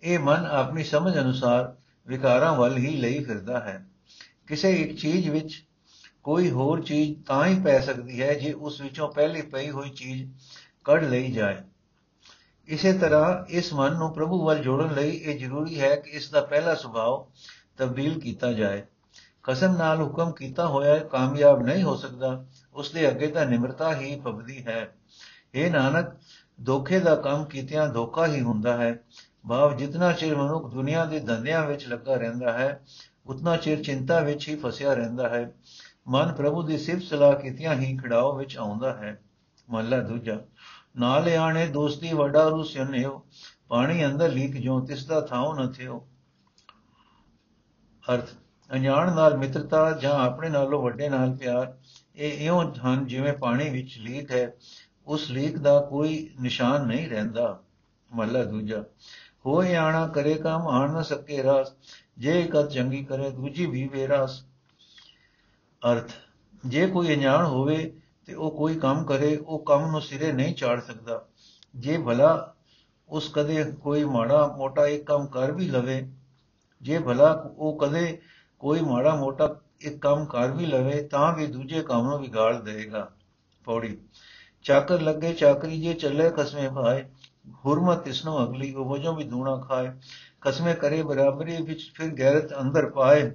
ਇਹ 0.03 0.19
ਮਨ 0.19 0.47
ਆਪਣੀ 0.47 0.85
ਸਮਝ 0.85 1.19
ਅਨੁਸਾਰ 1.19 1.75
ਵਿਕਾਰਾਂ 2.07 2.55
ਵੱਲ 2.55 2.77
ਹੀ 2.77 2.97
ਲਈ 2.97 3.25
ਫਿਰਦਾ 3.25 3.61
ਹੈ। 3.61 3.87
ਕਿਸੇ 4.47 4.73
ਇੱਕ 4.73 4.99
ਚੀਜ਼ 4.99 5.29
ਵਿੱਚ 5.31 5.63
ਕੋਈ 6.23 6.51
ਹੋਰ 6.51 6.83
ਚੀਜ਼ 6.83 7.25
ਤਾਂ 7.27 7.47
ਹੀ 7.47 7.61
ਪੈ 7.61 7.81
ਸਕਦੀ 7.81 8.23
ਹੈ 8.23 8.35
ਜੇ 8.35 8.53
ਉਸ 8.53 8.81
ਵਿੱਚੋਂ 8.81 9.13
ਪਹਿਲੇ 9.13 9.43
ਪਈ 9.43 9.71
ਹੋਈ 9.71 9.91
ਚੀਜ਼ 9.91 10.33
ਕੱਢ 10.85 11.05
ਲਈ 11.05 11.33
ਜਾਏ। 11.33 11.57
ਇਸੇ 12.69 12.93
ਤਰ੍ਹਾਂ 12.93 13.45
ਇਸ 13.49 13.73
ਮਨ 13.73 13.95
ਨੂੰ 13.95 14.13
ਪ੍ਰਭੂ 14.15 14.45
ਵੱਲ 14.45 14.59
ਜੋੜਨ 14.59 14.95
ਲਈ 14.95 15.11
ਇਹ 15.11 15.39
ਜ਼ਰੂਰੀ 15.39 15.81
ਹੈ 15.81 15.97
ਕਿ 15.97 16.11
ਇਸ 16.11 16.31
ਦਾ 16.31 16.41
ਪਹਿਲਾ 16.41 16.75
ਸੁਭਾਅ 16.75 17.39
ਤਬਦੀਲ 17.77 18.21
ਕੀਤਾ 18.21 18.53
ਜਾਏ। 18.53 18.83
ਕਸਮ 19.43 19.77
ਨਾਲ 19.77 20.03
ਹੁਕਮ 20.03 20.33
ਕੀਤਾ 20.33 20.67
ਹੋਇਆ 20.67 20.99
ਕਾਮਯਾਬ 20.99 21.63
ਨਹੀਂ 21.63 21.83
ਹੋ 21.83 21.97
ਸਕਦਾ, 21.97 22.45
ਉਸ 22.75 22.93
ਦੇ 22.93 23.09
ਅੱਗੇ 23.09 23.27
ਤਾਂ 23.27 23.47
ਨਿਮਰਤਾ 23.47 23.95
ਹੀ 23.97 24.21
ਪਵਦੀ 24.21 24.67
ਹੈ। 24.67 24.95
ਇਹ 25.55 25.71
ਨਾਨਕ 25.71 26.07
ਧੋਖੇ 26.67 26.99
ਦਾ 26.99 27.17
ਕੰਮ 27.17 27.45
ਕੀਤਿਆਂ 27.45 27.89
ਧੋਖਾ 27.89 28.27
ਹੀ 28.27 28.41
ਹੁੰਦਾ 28.41 28.77
ਹੈ। 28.77 29.01
ਭਾਵ 29.49 29.77
ਜਿੰਨਾ 29.77 30.13
ਚਿਰ 30.13 30.37
ਮਨੁੱਖ 30.37 30.75
ਦੁਨੀਆ 30.75 31.05
ਦੇ 31.05 31.21
ਧੰਦਿਆਂ 31.21 31.67
ਵਿੱਚ 31.67 31.89
ਲੱਗਾ 31.89 32.15
ਰਹਿੰਦਾ 32.15 32.53
ਹੈ, 32.53 32.85
ਉਤਨਾ 33.27 33.57
ਚਿਰ 33.57 33.83
ਚਿੰਤਾ 33.83 34.21
ਵਿੱਚ 34.21 34.49
ਹੀ 34.49 34.57
ਫਸਿਆ 34.57 34.95
ਰਹਿੰਦਾ 34.95 35.29
ਹੈ। 35.29 35.53
ਮਨ 36.09 36.33
ਪ੍ਰਭੂ 36.33 36.63
ਦੀ 36.63 36.79
ਸਿਫਤ 36.79 37.03
ਸਲਾਹ 37.03 37.35
ਕੀਤਿਆਂ 37.35 37.75
ਹੀ 37.75 37.97
ਖੜਾਓ 37.97 38.37
ਵਿੱਚ 38.37 38.59
ਆਉਂਦਾ 38.59 38.93
ਹੈ। 38.93 39.21
ਮਹਲਾ 39.71 40.01
ਦੂਜਾ, 40.01 40.41
ਨਾਲ 40.97 41.29
ਆਣੇ 41.29 41.67
ਦੋਸਤੀ 41.67 42.13
ਵੱਡਾ 42.13 42.49
ਰੂ 42.49 42.63
ਸਿਨਿਓ 42.63 43.27
ਪਾਣੀ 43.69 44.07
ਅੰਦਰ 44.07 44.29
ਲੀਕ 44.29 44.57
ਜੋ 44.57 44.81
ਤਿਸ 44.81 45.07
ਦਾ 45.07 45.21
ਥਾਉ 45.21 45.55
ਨ 45.55 45.73
ਥਿਓ। 45.73 46.09
ਅਰਥ, 48.15 48.29
ਅਣਜਾਣ 48.73 49.15
ਨਾਲ 49.15 49.39
ਮਿੱਤਰਤਾ 49.39 49.91
ਜਾਂ 49.91 50.15
ਆਪਣੇ 50.15 50.49
ਨਾਲੋਂ 50.49 50.83
ਵੱਡੇ 50.83 51.09
ਨਾਲ 51.09 51.37
ਪਿਆਰ, 51.37 51.79
ਇਹ 52.17 52.47
ਇਉਂ 52.47 52.75
ਹਨ 52.75 53.07
ਜਿਵੇਂ 53.07 53.33
ਪਾਣੀ 53.33 53.71
ਵਿੱਚ 53.71 53.99
ਲੀਕ 53.99 54.31
ਹੈ। 54.31 54.53
ਉਸ 55.07 55.31
ਲੀਕ 55.31 55.59
ਦਾ 55.59 55.79
ਕੋਈ 55.81 56.29
ਨਿਸ਼ਾਨ 56.41 56.87
ਨਹੀਂ 56.87 57.09
ਰਹਿੰਦਾ। 57.09 57.59
ਮਹਲਾ 58.11 58.43
ਦੂਜਾ, 58.45 58.83
ਹੋਏ 59.47 59.75
ਆਣਾ 59.75 60.07
ਕਰੇ 60.07 60.35
ਕੰਮ 60.35 60.67
ਆਣ 60.69 60.93
ਨਾ 60.93 61.03
ਸਕੇ 61.03 61.43
ਰਾਸ, 61.43 61.73
ਜੇ 62.19 62.41
ਇੱਕ 62.41 62.57
ਚੰਗੀ 62.67 63.03
ਕਰੇ 63.05 63.31
ਦੂਜੀ 63.31 63.67
ਵੀ 63.67 63.87
ਵੇਰਾਸ 63.89 64.43
ਅਰਥ, 65.83 66.13
ਜੇ 66.67 66.87
ਕੋਈ 66.87 67.15
ਅਣਜਾਣ 67.15 67.45
ਹੋਵੇ 67.45 67.93
ਤੇ 68.27 68.35
ਉਹ 68.35 68.51
ਕੋਈ 68.51 68.79
ਕੰਮ 68.79 69.05
ਕਰੇ, 69.05 69.37
ਉਹ 69.37 69.65
ਕੰਮ 69.65 69.91
ਨੂੰ 69.91 70.01
ਸਿਰੇ 70.01 70.33
ਨਹੀਂ 70.33 70.55
ਚਾੜ 70.55 70.81
ਸਕਦਾ। 70.81 71.25
ਜੇ 71.77 71.97
ਭਲਾ 71.99 72.55
ਉਸ 73.09 73.29
ਕਦੇ 73.35 73.65
ਕੋਈ 73.83 74.05
ਮਾੜਾ 74.05 74.47
ਮੋਟਾ 74.57 74.87
ਇੱਕ 74.87 75.05
ਕੰਮ 75.07 75.27
ਕਰ 75.27 75.53
ਵੀ 75.53 75.67
ਲਵੇ, 75.69 76.07
ਜੇ 76.83 76.99
ਭਲਾ 76.99 77.31
ਉਹ 77.57 77.79
ਕਦੇ 77.79 78.21
ਕੋਈ 78.61 78.81
ਮਾੜਾ 78.81 79.15
ਮੋਟਾ 79.15 79.55
ਇੱਕ 79.81 80.01
ਕੰਮ 80.01 80.25
ਕਰ 80.27 80.51
ਵੀ 80.51 80.67
ਲਵੇ, 80.67 81.03
ਤਾਂ 81.03 81.33
ਵੀ 81.33 81.47
ਦੂਜੇ 81.47 81.83
ਕੰਮ 81.83 82.09
ਨੂੰ 82.09 82.21
ਵਿਗਾੜ 82.21 82.55
ਦੇਗਾ 82.61 83.11
ਪੌੜੀ 83.65 83.97
ਚਾਕਰ 84.65 85.01
ਲੱਗੇ, 85.01 85.33
ਚਾਕਰੀ 85.33 85.81
ਜੇ 85.81 85.95
ਚੱਲੇ 85.95 86.31
ਕਸਮੇ 86.31 86.69
ਭਾਏ। 86.69 87.05
ਹੁਰਮਤ 87.67 88.09
ਇਸਨੂੰ 88.09 88.45
ਅਗਲੀ, 88.45 88.75
ਉਹ 88.75 88.91
ਵਜੋਂ 88.91 89.15
ਵੀ 89.15 89.25
ਦੂਣਾ 89.25 89.57
ਖਾਏ। 89.57 89.93
ਕਸਮੇ 90.41 90.75
ਕਰੇ 90.75 91.03
ਬਰਾਬਰੀ 91.03 91.63
ਵਿੱਚ, 91.63 91.93
ਫਿਰ 91.95 92.19
ਗੈਰਤ 92.19 92.61
ਅੰਦਰ 92.61 92.91
ਪਾਏ। 92.91 93.33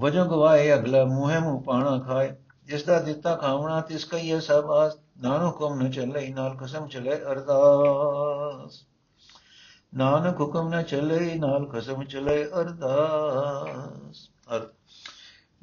ਵਜੋਂ 0.00 0.26
ਗਵਾਏ 0.26 0.74
ਅਗਲਾ, 0.74 1.04
ਮੂਹੇ 1.04 1.38
ਮੂਹ 1.38 1.62
ਪਾਣਾ 1.62 1.98
ਖਾਏ। 1.98 2.34
ਜਿਸ 2.64 2.84
ਦਾ 2.84 3.00
ਦਿੱਤਾ 3.00 3.36
ਖਾਵਣਾ, 3.36 3.80
ਤਿਸ 3.80 4.04
ਕਈਏ 4.04 4.40
ਸਭ 4.40 4.70
ਆਸ। 4.70 4.96
ਨਾਨਕ 5.18 5.60
ਹੁਕਮ 5.60 5.82
ਨ 5.82 5.90
ਚੱਲੇ, 5.90 6.28
ਨਾਲ 6.28 6.56
ਕਸਮ 6.56 6.88
ਚਲੇ 6.88 7.16
ਅਰਦਾਸ। 7.16 8.86
ਨਾਨਕ 9.94 10.40
ਹੁਕਮ 10.40 10.68
ਨ 10.68 10.82
ਚੱਲੇ, 10.82 11.34
ਨਾਲ 11.34 11.66
ਕਸਮ 11.66 12.04
ਚਲੇ 12.04 12.44
ਅਰਦਾਸ। 12.44 14.28
ਅਰਥ 14.56 14.73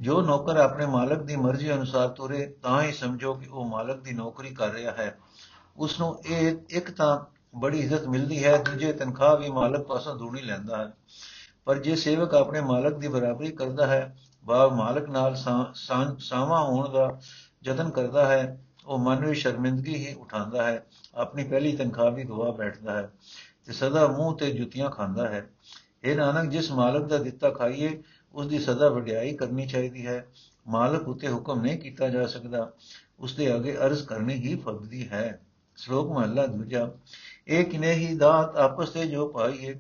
ਜੋ 0.01 0.22
ਨੌਕਰ 0.22 0.58
ਆਪਣੇ 0.58 0.86
ਮਾਲਕ 0.86 1.22
ਦੀ 1.22 1.36
ਮਰਜ਼ੀ 1.36 1.72
ਅਨੁਸਾਰ 1.74 2.08
ਤੁਰੇ, 2.10 2.46
ਤਾਂ 2.63 2.81
ਹੀ 2.84 2.91
ਸਮਝੋ 2.91 3.34
ਕਿ 3.34 3.48
ਉਹ 3.48 3.65
ਮਾਲਕ 3.65 4.00
ਦੀ 4.01 4.13
ਨੌਕਰੀ 4.13 4.50
ਕਰ 4.50 4.70
ਰਿਹਾ 4.70 4.91
ਹੈ। 4.91 5.17
ਉਸ 5.77 6.00
ਨੂੰ 6.00 6.15
ਇਹ 6.25 6.55
ਇੱਕ 6.70 6.89
ਤਾਂ 6.91 7.20
ਬੜੀ 7.55 7.79
ਇੱਜ਼ਤ 7.79 8.08
ਮਿਲਦੀ 8.08 8.43
ਹੈ, 8.43 8.58
ਦੂਜੇ 8.58 8.91
ਤਨਖਾਹ 8.93 9.36
ਵੀ 9.38 9.50
ਮਾਲਕ 9.50 9.86
ਪਾਸੋਂ 9.88 10.15
ਦੂਣੀ 10.15 10.41
ਲੈਂਦਾ। 10.41 10.77
ਹੈ 10.77 10.91
ਪਰ 11.65 11.79
ਜੇ 11.79 11.96
ਸੇਵਕ 11.96 12.34
ਆਪਣੇ 12.34 12.62
ਮਾਲਕ 12.62 12.98
ਦੀ 12.98 13.08
ਬਰਾਬਰੀ 13.08 13.51
ਕਰਦਾ 13.51 13.88
ਹੈ 13.88 14.15
ਭਾਵ 14.46 14.74
ਮਾਲਕ 14.75 15.10
ਨਾਲ 15.10 15.36
ਸਾਵਾ 15.36 16.62
ਹੋਣ 16.62 16.89
ਦਾ 16.89 17.20
ਯਤਨ 17.63 17.89
ਕਰਦਾ 17.89 18.25
ਹੈ, 18.25 18.58
ਉਹ 18.86 19.00
ਮਨ 19.00 19.25
ਵਿੱਚ 19.25 19.39
ਸ਼ਰਮਿੰਦਗੀ 19.39 19.96
ਹੀ 19.96 20.13
ਉਠਾਉਂਦਾ 20.13 20.63
ਹੈ, 20.63 20.86
ਆਪਣੀ 21.15 21.43
ਪਹਿਲੀ 21.43 21.75
ਤਨਖਾਹ 21.77 22.12
ਵੀ 22.12 22.24
ਗਵਾ 22.24 22.51
ਬੈਠਦਾ 22.51 22.93
ਹੈ 22.93 23.10
ਤੇ 23.65 23.74
ਸਦਾ 23.74 24.08
ਮੂੰਹ 24.08 24.38
ਤੇ 24.38 24.51
ਜੁੱਤੀਆਂ 24.51 24.89
ਖਾਂਦਾ 24.89 25.27
ਹੈ। 25.29 25.48
ਇਹ 26.03 26.15
ਨਾਨਕ, 26.15 26.50
ਜਿਸ 26.50 26.72
ਮਾਲਕ 26.72 27.08
ਦਾ 27.08 27.17
ਦਿੱਤਾ 27.17 27.50
ਖਾਈਏ 27.50 28.01
ਉਸ 28.33 28.47
ਦੀ 28.47 28.59
ਸਦਾ 28.59 28.89
ਵਡਿਆਈ 28.89 29.35
ਕਰਨੀ 29.35 29.67
ਚਾਹੀਦੀ 29.67 30.07
ਹੈ। 30.07 30.25
ਮਾਲਕ 30.67 31.07
ਉਤੇ 31.07 31.27
ਹੁਕਮ 31.27 31.61
ਨਹੀਂ 31.61 31.79
ਕੀਤਾ 31.79 32.09
ਜਾ 32.09 32.25
ਸਕਦਾ। 32.27 32.71
ਉਸ 33.19 33.35
ਦੇ 33.35 33.55
ਅੱਗੇ 33.55 33.77
ਅਰਜ਼ 33.77 34.05
ਕਰਨੀ 34.05 34.33
ਹੀ 34.33 34.55
ਫਰਜ਼ੀ 34.55 35.07
ਹੈ। 35.07 35.41
ਸ਼ਲੋਕ 35.75 36.11
ਮਹਲਾ 36.11 36.45
ਦੂਜਾ, 36.47 36.91
ਇਹ 37.47 37.65
ਕਿਨੇ 37.65 37.93
ਹੀ 37.93 38.15
ਦਾਤ 38.15 38.55
ਆਪਸ 38.55 38.89
ਤੇ 38.89 39.05
ਜੋ 39.07 39.27
ਪਾਈਏ, 39.27 39.79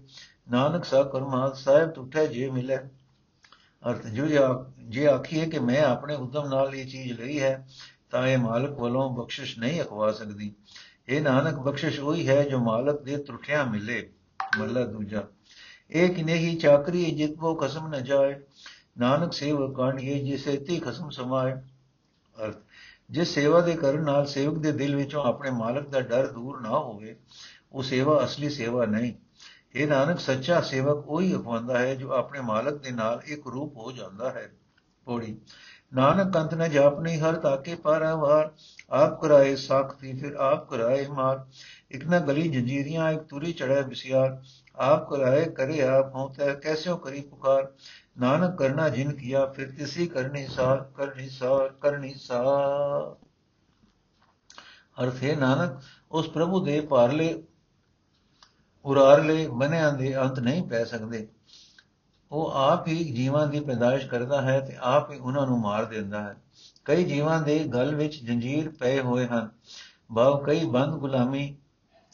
ਨਾਨਕ 0.51 0.85
ਸਾ 0.85 1.03
ਕਰਮਾਤ 1.03 1.57
ਸਾਹਿਬ 1.57 1.89
ਟੁੱਟੇ 1.89 2.27
ਜੇ 2.27 2.49
ਮਿਲੇ। 2.49 2.77
ਅਰਥ 3.83 4.07
ਜੋ 4.07 4.25
ਜੇ 4.79 5.07
ਆਖੀਏ 5.07 5.49
ਕਿ 5.49 5.59
ਮੈਂ 5.59 5.83
ਆਪਣੇ 5.83 6.15
ਉਦਮ 6.15 6.47
ਨਾਲ 6.47 6.75
ਇਹ 6.75 6.87
ਚੀਜ਼ 6.87 7.19
ਲਈ 7.19 7.39
ਹੈ, 7.39 7.67
ਤਾਂ 8.11 8.27
ਇਹ 8.27 8.37
ਮਾਲਕ 8.37 8.79
ਵੱਲੋਂ 8.79 9.09
ਬਖਸ਼ਿਸ਼ 9.09 9.59
ਨਹੀਂ 9.59 9.81
ਅਖਵਾ 9.81 10.11
ਸਕਦੀ। 10.11 10.53
ਇਹ 11.07 11.21
ਨਾਨਕ 11.21 11.55
ਬਖਸ਼ਿਸ਼ 11.55 11.99
ਉਹੀ 11.99 12.27
ਹੈ 12.27 12.43
ਜੋ 12.43 12.59
ਮਾਲਕ 12.59 13.01
ਦੇ 13.01 13.17
ਤਰੁੱਠਿਆਂ 13.17 13.65
ਮਿਲੇ। 13.65 14.09
ਮੱਲਾ 14.59 14.85
ਦੂਜਾ 14.85 15.23
ਇਹ 15.91 16.09
ਕਿਨੇ 16.09 16.33
ਹੀ 16.33 16.55
ਚਾਕਰੀ 16.55 17.11
ਜਿਤ 17.11 17.35
ਕੋ 17.35 17.55
ਖਸਮ 17.55 17.87
ਨ 17.87 18.03
ਜਾਏ, 18.03 18.35
ਨਾਨਕ 18.97 19.33
ਸੇਵਕ 19.33 19.75
ਕਾਣੀਏ 19.75 20.23
ਜਿਸੇ 20.23 20.57
ਤੀ 20.57 20.79
ਖਸਮ 20.79 21.09
ਸਮਾਏ। 21.09 21.53
ਅਰਥ, 22.45 22.55
ਜਿਸ 23.11 23.33
ਸੇਵਾ 23.33 23.61
ਦੇ 23.61 23.73
ਕਰਨ 23.73 24.03
ਨਾਲ 24.03 24.25
ਸੇਵਕ 24.25 24.57
ਦੇ 24.57 24.71
ਦਿਲ 24.71 24.95
ਵਿੱਚੋਂ 24.95 25.23
ਆਪਣੇ 25.23 25.51
ਮਾਲਕ 25.51 25.89
ਦਾ 25.89 26.01
ਡਰ 26.01 26.27
ਦੂਰ 26.27 26.61
ਨਾ 26.61 26.69
ਹੋਵੇ, 26.69 27.15
ਉਹ 27.71 27.83
ਸੇਵਾ 27.83 28.23
ਅਸਲੀ 28.23 28.49
ਸੇਵਾ 28.49 28.85
ਨਹੀਂ। 28.85 29.13
ਇਹ 29.75 29.87
ਨਾਨਕ, 29.87 30.19
ਸੱਚਾ 30.19 30.61
ਸੇਵਕ 30.61 31.07
ਉਹੀ 31.07 31.35
ਅਖਵਾਉਂਦਾ 31.35 31.79
ਹੈ 31.79 31.95
ਜੋ 31.95 32.11
ਆਪਣੇ 32.11 32.41
ਮਾਲਕ 32.41 32.81
ਦੇ 32.83 32.91
ਨਾਲ 32.91 33.21
ਇੱਕ 33.25 33.47
ਰੂਪ 33.47 33.77
ਹੋ 33.77 33.91
ਜਾਂਦਾ 33.91 34.29
ਹੈ। 34.29 34.51
ਪੋੜੀ, 35.05 35.37
ਨਾਨਕ 35.93 36.33
ਕੰਤ 36.33 36.53
ਨੇ 36.53 36.69
ਜਾਪ 36.69 36.99
ਨਹੀਂ 36.99 37.19
ਹਰ 37.19 37.35
ਤਾਕੇ 37.35 37.75
ਪਾਰਾਵਾਰ 37.75 38.51
ਆਪ 38.89 39.21
ਕਰਾਏ 39.21 39.55
ਸਾਖਤੀ 39.55 40.13
ਫਿਰ 40.13 40.33
ਆਪ 40.33 40.69
ਕਰਾਏ 40.69 41.07
ਮਾਰ। 41.07 41.45
ਇਕ 41.91 42.05
ਨਾ 42.05 42.19
ਗਲੀ 42.19 42.49
ਜੰਜੀਰੀਆਂ, 42.49 43.11
ਇੱਕ 43.11 43.21
ਤੁਰੀ 43.21 43.53
ਚੜ੍ਹੇ 43.53 43.81
ਬਿਸਿਆਰ। 43.81 44.41
ਆਪ 44.81 45.09
ਕਰਾਏ 45.09 45.45
ਕਰੇ 45.45 45.81
ਆਪ 45.81 46.15
ਹੋਤਾ 46.15 46.53
ਕੈਸਿਓ 46.53 46.97
ਕਰੀ 46.97 47.21
ਪੁਕਾਰ। 47.21 47.73
ਨਾਨਕ 48.19 48.57
ਕਰਨਾ 48.57 48.89
ਜਿਨ 48.89 49.11
ਕੀਆ, 49.11 49.45
ਫਿਰ 49.45 49.71
ਤਿਸੀ 49.71 50.07
ਕਰਨੀ 50.07 50.47
ਸਾਰ 50.47 50.91
ਕਰਨੀ 50.95 51.29
ਸਾਰ 51.29 51.69
ਕਰਨੀ 51.69 52.13
ਸਾਰ। 52.13 53.15
ਅਰਥ 55.03 55.23
ਹੈ 55.23 55.35
ਨਾਨਕ, 55.35 55.81
ਉਸ 56.11 56.29
ਪ੍ਰਭੂ 56.29 56.65
ਦੇ 56.65 56.81
ਪਾਰਲੇ 56.81 57.43
ਉਰਾਰਲੇ 58.85 59.47
ਬਨਿਆਂ 59.47 59.93
ਦੇ 59.93 60.17
ਅੰਤ 60.17 60.39
ਨਹੀਂ 60.39 60.63
ਪੈ 60.63 60.83
ਸਕਦੇ। 60.85 61.27
ਉਹ 62.31 62.51
ਆਪ 62.51 62.87
ਹੀ 62.87 63.13
ਜੀਵਾਂ 63.13 63.47
ਦੀ 63.47 63.59
ਪੈਦਾਇਸ਼ 63.59 64.07
ਕਰਦਾ 64.07 64.41
ਹੈ 64.41 64.59
ਤੇ 64.59 64.77
ਆਪ 64.81 65.11
ਹੀ 65.11 65.19
ਉਹਨਾਂ 65.19 65.47
ਨੂੰ 65.47 65.59
ਮਾਰ 65.59 65.85
ਦਿੰਦਾ 65.85 66.21
ਹੈ। 66.23 66.35
ਕਈ 66.85 67.03
ਜੀਵਾਂ 67.03 67.41
ਦੇ 67.41 67.59
ਗਲ 67.59 67.95
ਵਿੱਚ 67.95 68.23
ਜੰਜੀਰ 68.23 68.69
ਪਏ 68.69 68.99
ਹੋਏ 68.99 69.27
ਹਨ। 69.27 69.49
ਭਾਵ 70.15 70.43
ਕਈ 70.43 70.65
ਬੰਦ 70.65 70.95
ਗੁਲਾਮੀ 70.95 71.57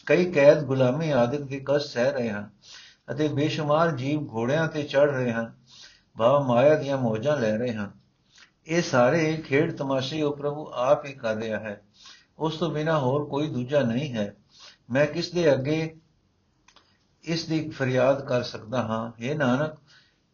ਕਈ 0.07 0.31
ਕੈਦ 0.31 0.63
ਗੁਲਾਮੀ 0.63 1.11
ਆਦਿਕ 1.11 1.41
ਦੇ 1.41 1.63
ਕਸ 1.65 1.93
ਸਹਿ 1.93 2.11
ਰਹੇ 2.11 2.29
ਹਨ 2.29 2.49
ਅਤੇ 3.11 3.27
ਬੇਸ਼ੁਮਾਰ 3.27 3.91
ਜੀਵ 3.91 4.33
ਘੋੜਿਆਂ 4.33 4.67
ਤੇ 4.67 4.83
ਚੜ 4.83 5.09
ਰਹੇ 5.11 5.31
ਹਨ, 5.31 5.53
ਭਾਵ 6.17 6.43
ਮਾਇਆ 6.43 6.75
ਦੀਆਂ 6.75 6.97
ਮੋਜਾਂ 6.97 7.37
ਲੈ 7.37 7.57
ਰਹੇ 7.57 7.73
ਹਨ। 7.73 7.91
ਇਹ 8.67 8.81
ਸਾਰੇ 8.81 9.37
ਖੇਡ 9.37 9.77
ਤਮਾਸ਼ੇ 9.77 10.21
ਉਹ 10.21 10.37
ਪ੍ਰਭੂ 10.37 10.71
ਆਪ 10.73 11.05
ਹੀ 11.05 11.13
ਕਰ 11.13 11.35
ਰਿਹਾ 11.35 11.59
ਹੈ। 11.59 11.81
ਉਸ 12.39 12.57
ਤੋਂ 12.57 12.71
ਬਿਨਾ 12.71 12.99
ਹੋਰ 12.99 13.25
ਕੋਈ 13.25 13.47
ਦੂਜਾ 13.47 13.81
ਨਹੀਂ 13.81 14.13
ਹੈ। 14.13 14.35
ਮੈਂ 14.89 15.05
ਕਿਸ 15.05 15.31
ਦੇ 15.31 15.53
ਅੱਗੇ 15.53 15.99
ਇਸ 17.23 17.45
ਦੀ 17.45 17.69
ਫਰਿਆਦ 17.69 18.25
ਕਰ 18.25 18.43
ਸਕਦਾ 18.43 18.81
ਹਾਂ? 18.81 19.11
ਇਹ 19.19 19.35
ਨਾਨਕ, 19.35 19.73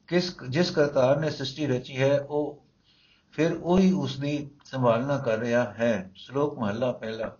ਕਿਸ, 0.07 0.35
ਜਿਸ 0.49 0.71
ਕਰਤਾਰ 0.71 1.19
ਨੇ 1.19 1.29
ਸ੍ਰਿਸ਼ਟੀ 1.29 1.67
ਰਚੀ 1.67 2.01
ਹੈ, 2.01 2.19
ਉਹ 2.19 2.65
ਫਿਰ 3.31 3.59
ਉਹੀ 3.63 3.91
ਉਸ 3.91 4.19
ਦੀ 4.19 4.51
ਸੰਭਾਲਣਾ 4.65 5.17
ਕਰ 5.17 5.37
ਰਿਹਾ 5.37 5.63
ਹੈ। 5.63 6.11
ਸ਼ਲੋਕ 6.15 6.59
ਮਹਲਾ 6.59 6.91
ਪਹਿਲਾ। 6.91 7.37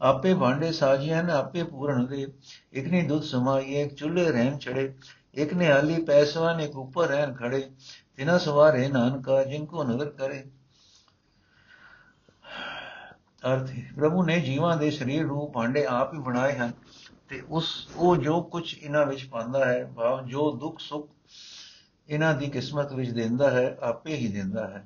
ਆਪੇ 0.00 0.34
ਭਾਂਡੇ 0.34 0.72
ਸਾਜੀਆਂ 0.72 1.22
ਨੇ 1.24 1.32
ਆਪੇ 1.32 1.62
ਪੂਰਨ 1.62 2.06
ਦੇ। 2.06 2.26
ਇੱਕ 2.72 2.86
ਨੇ 2.86 3.02
ਦੁੱਧ 3.02 3.22
ਸਮਾਈਏ, 3.22 3.82
ਇੱਕ 3.82 3.94
ਚੁੱਲ੍ਹੇ 3.94 4.30
ਰਹਿਣ 4.32 4.58
ਚੜੇ 4.58 4.92
ਇੱਕ 5.34 5.52
ਨੇ 5.54 5.70
ਹਾਲੀ 5.72 6.02
ਪੈਸਵਾ 6.04 6.52
ਨੇ 6.56 6.66
ਉੱਪਰ 6.66 7.08
ਰਹਿਣ 7.08 7.34
ਖੜੇ 7.34 7.70
ਤਿਨਾ 8.16 8.38
ਸਵਾਰੇ 8.38 8.88
ਨਾਨਕਾ 8.88 9.42
ਜਿਨ 9.44 9.66
ਕੋ 9.66 9.84
ਨਜ਼ਰ 9.84 10.10
ਕਰੇ। 10.10 10.44
ਅਰਥ 13.42 13.70
ਪ੍ਰਭੂ 13.96 14.22
ਨੇ 14.22 14.40
ਜੀਵਾਂ 14.40 14.76
ਦੇ 14.76 14.90
ਸਰੀਰ 14.90 15.22
ਰੂਪ 15.22 15.52
ਭਾਂਡੇ 15.52 15.84
ਆਪ 15.84 16.14
ਹੀ 16.14 16.18
ਬਣਾਏ 16.18 16.56
ਹਨ 16.56 16.72
ਤੇ 17.28 17.42
ਉਸ, 17.48 17.88
ਉਹ 17.96 18.16
ਜੋ 18.16 18.40
ਕੁਝ 18.42 18.74
ਇਹਨਾਂ 18.78 19.06
ਵਿੱਚ 19.06 19.24
ਪਾਉਂਦਾ 19.24 19.64
ਹੈ, 19.64 19.84
ਭਾਵ 19.96 20.26
ਜੋ 20.26 20.50
ਦੁੱਖ 20.52 20.80
ਸੁੱਖ 20.80 21.08
ਇਹਨਾਂ 22.08 22.34
ਦੀ 22.34 22.46
ਕਿਸਮਤ 22.46 22.92
ਵਿੱਚ 22.92 23.10
ਦਿੰਦਾ 23.10 23.50
ਹੈ, 23.50 23.76
ਆਪੇ 23.80 24.16
ਹੀ 24.16 24.28
ਦਿੰਦਾ 24.28 24.66
ਹੈ। 24.68 24.84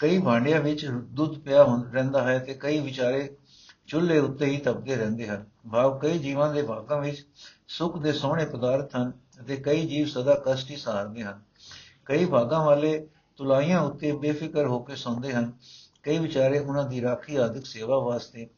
ਕਈ 0.00 0.18
ਭਾਂਡਿਆਂ 0.18 0.60
ਵਿੱਚ 0.60 0.86
ਦੁੱਧ 0.86 1.38
ਪਿਆ 1.38 1.66
ਰਹਿੰਦਾ 1.92 2.22
ਹੈ 2.22 2.38
ਤੇ 2.38 2.54
ਕਈ 2.54 2.78
ਵਿਚਾਰੇ 2.80 3.36
ਚੁੱਲ੍ਹੇ 3.86 4.18
ਉੱਤੇ 4.18 4.46
ਹੀ 4.46 4.56
ਤਪਦੇ 4.56 4.96
ਰਹਿੰਦੇ 4.96 5.28
ਹਨ। 5.28 5.44
ਭਾਵ 5.72 5.98
ਕਈ 5.98 6.18
ਜੀਵਾਂ 6.18 6.54
ਦੇ 6.54 6.62
ਭਾਗਾਂ 6.62 7.00
ਵਿੱਚ 7.00 7.26
ਸੁੱਖ 7.68 7.98
ਦੇ 7.98 8.12
ਸੋਹਣੇ 8.12 8.44
ਪਦਾਰਥ 8.44 8.96
ਹਨ 8.96 9.12
ਅਤੇ 9.40 9.56
ਕਈ 9.56 9.86
ਜੀਵ 9.86 10.06
ਸਦਾ 10.06 10.42
ਕਸ਼ਟ 10.46 10.70
ਹੀ 10.70 10.76
ਸਹਾਰਦੇ 10.76 11.22
ਹਨ। 11.22 11.42
ਕਈ 12.04 12.24
ਭਾਗਾਂ 12.24 12.64
ਵਾਲੇ 12.64 13.08
ਤੁਲਾਈਆਂ 13.36 13.80
ਉੱਤੇ 13.80 14.12
ਬੇਫਿਕਰ 14.12 14.66
ਹੋ 14.66 14.78
ਕੇ 14.78 14.96
ਸੌਂਦੇ 14.96 15.32
ਹਨ। 15.32 15.52
ਕਈ 16.02 16.18
ਵਿਚਾਰੇ 16.18 16.58
ਉਹਨਾਂ 16.58 16.88
ਦੀ 16.88 17.02
ਰਾਖੀ 17.02 17.36
ਆਦਿਕ 17.36 17.66
ਸੇਵਾ 17.66 17.98
ਵਾਸਤੇ 17.98 18.48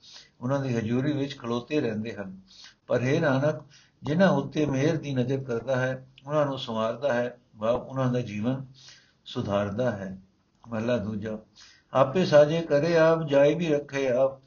ਉਹਨਾਂ 0.41 0.61
ਦੀ 0.61 0.75
ਹਜ਼ੂਰੀ 0.75 1.13
ਵਿੱਚ 1.13 1.39
ਖਲੋਤੇ 1.39 1.81
ਰਹਿੰਦੇ 1.81 2.13
ਹਨ। 2.13 2.41
ਪਰ 2.87 3.03
ਹੈ 3.03 3.21
ਨਾਨਕ, 3.21 3.63
ਜਿਨ੍ਹਾਂ 4.03 4.31
ਉੱਤੇ 4.31 4.67
ਮਿਹਰ 4.67 4.97
ਦੀ 4.97 5.15
ਨਜ਼ਰ 5.15 5.45
ਕਰਦਾ 5.45 5.77
ਹੈ, 5.77 6.07
ਉਹਨਾਂ 6.27 6.47
ਨੂੰ 6.47 6.59
ਸੰਵਾਰਦਾ 6.59 7.13
ਹੈ, 7.15 7.39
ਭਾਵ 7.61 7.83
ਉਹਨਾਂ 7.83 8.13
ਦਾ 8.13 8.21
ਜੀਵਨ 8.21 8.67
ਸੁਧਾਰਦਾ 9.25 9.91
ਹੈ। 9.91 10.19
ਮਹਲਾ 10.69 10.97
ਦੂਜਾ, 10.97 11.39
ਆਪੇ 11.93 12.25
ਸਾਜੇ 12.25 12.61
ਕਰੇ 12.61 12.99
ਆਪ 12.99 13.29
ਜਾਈ 13.29 13.55
ਵੀ 13.55 13.69
ਰੱਖੇ 13.69 14.09
ਆਪ। 14.09 14.41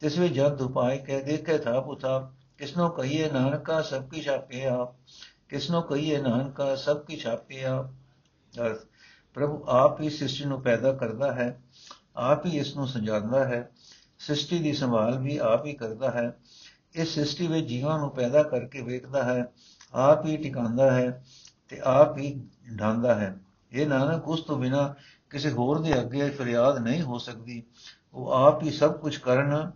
ਤਿਸ 0.00 0.18
ਵਿੱਚ 0.18 0.34
ਜਦ 0.34 0.60
ਉਪਾਇ 0.60 0.98
ਕਹਿ 0.98 1.22
ਦੇਖੇ 1.22 1.58
ਥਾ 1.58 1.80
ਪੁਥਾ, 1.80 2.32
ਕਿਸਨੋ 2.58 2.88
ਕਹੀਏ 2.88 3.30
ਨਾਨਕਾ 3.30 3.82
ਸਭ 3.82 4.08
ਕੀ 4.08 4.22
ਛਾਪੇ 4.22 4.64
ਆਪ, 4.66 4.94
ਕਿਸਨੋ 5.48 5.82
ਕਹੀਏ 5.82 6.20
ਨਾਨਕਾ 6.22 6.74
ਸਭ 6.76 7.04
ਕੀ 7.04 7.16
ਛਾਪੇ 7.16 7.64
ਆਪ। 7.64 7.86
ਅਰਥ, 8.60 8.78
ਪ੍ਰਭੂ 9.34 9.64
ਆਪ 9.68 10.00
ਹੀ 10.00 10.10
ਸ੍ਰਿਸ਼ਟੀ 10.10 10.44
ਨੂੰ 10.44 10.62
ਪੈਦਾ 10.62 10.92
ਕਰਦਾ 10.92 11.32
ਹੈ, 11.32 11.60
ਆਪ 12.16 12.46
ਹੀ 12.46 12.58
ਇਸ 12.58 12.76
ਨੂੰ 12.76 12.88
ਸਜਾਉਂਦਾ 12.88 13.44
ਹੈ, 13.44 13.70
ਸ੍ਰਿਸ਼ਟੀ 14.18 14.58
ਦੀ 14.58 14.72
ਸੰਭਾਲ 14.72 15.18
ਵੀ 15.18 15.36
ਆਪ 15.36 15.66
ਹੀ 15.66 15.72
ਕਰਦਾ 15.72 16.10
ਹੈ। 16.10 16.36
ਇਸ 16.94 17.12
ਸ੍ਰਿਸ਼ਟੀ 17.12 17.46
ਵਿੱਚ 17.46 17.66
ਜੀਵਾਂ 17.66 17.98
ਨੂੰ 17.98 18.10
ਪੈਦਾ 18.10 18.42
ਕਰਕੇ 18.42 18.82
ਵੇਖਦਾ 18.82 19.22
ਹੈ, 19.24 19.52
ਆਪ 19.94 20.26
ਹੀ 20.26 20.36
ਟਿਕਾਉਂਦਾ 20.36 20.90
ਹੈ 20.90 21.24
ਤੇ 21.68 21.80
ਆਪ 21.84 22.18
ਹੀ 22.18 22.40
ਢਾਂਦਾ 22.80 23.14
ਹੈ। 23.14 23.36
ਇਹ 23.72 23.86
ਨਾਨਕ, 23.86 24.28
ਉਸ 24.28 24.40
ਤੋਂ 24.40 24.58
ਬਿਨਾ 24.58 24.94
ਕਿਸੇ 25.30 25.50
ਹੋਰ 25.50 25.80
ਦੇ 25.80 26.00
ਅੱਗੇ 26.00 26.30
ਫਰਿਆਦ 26.30 26.78
ਨਹੀਂ 26.78 27.02
ਹੋ 27.02 27.18
ਸਕਦੀ। 27.18 27.62
ਉਹ 28.14 28.32
ਆਪ 28.32 28.62
ਹੀ 28.62 28.70
ਸਭ 28.70 29.00
ਕੁਝ 29.00 29.16
ਕਰਨ 29.16 29.72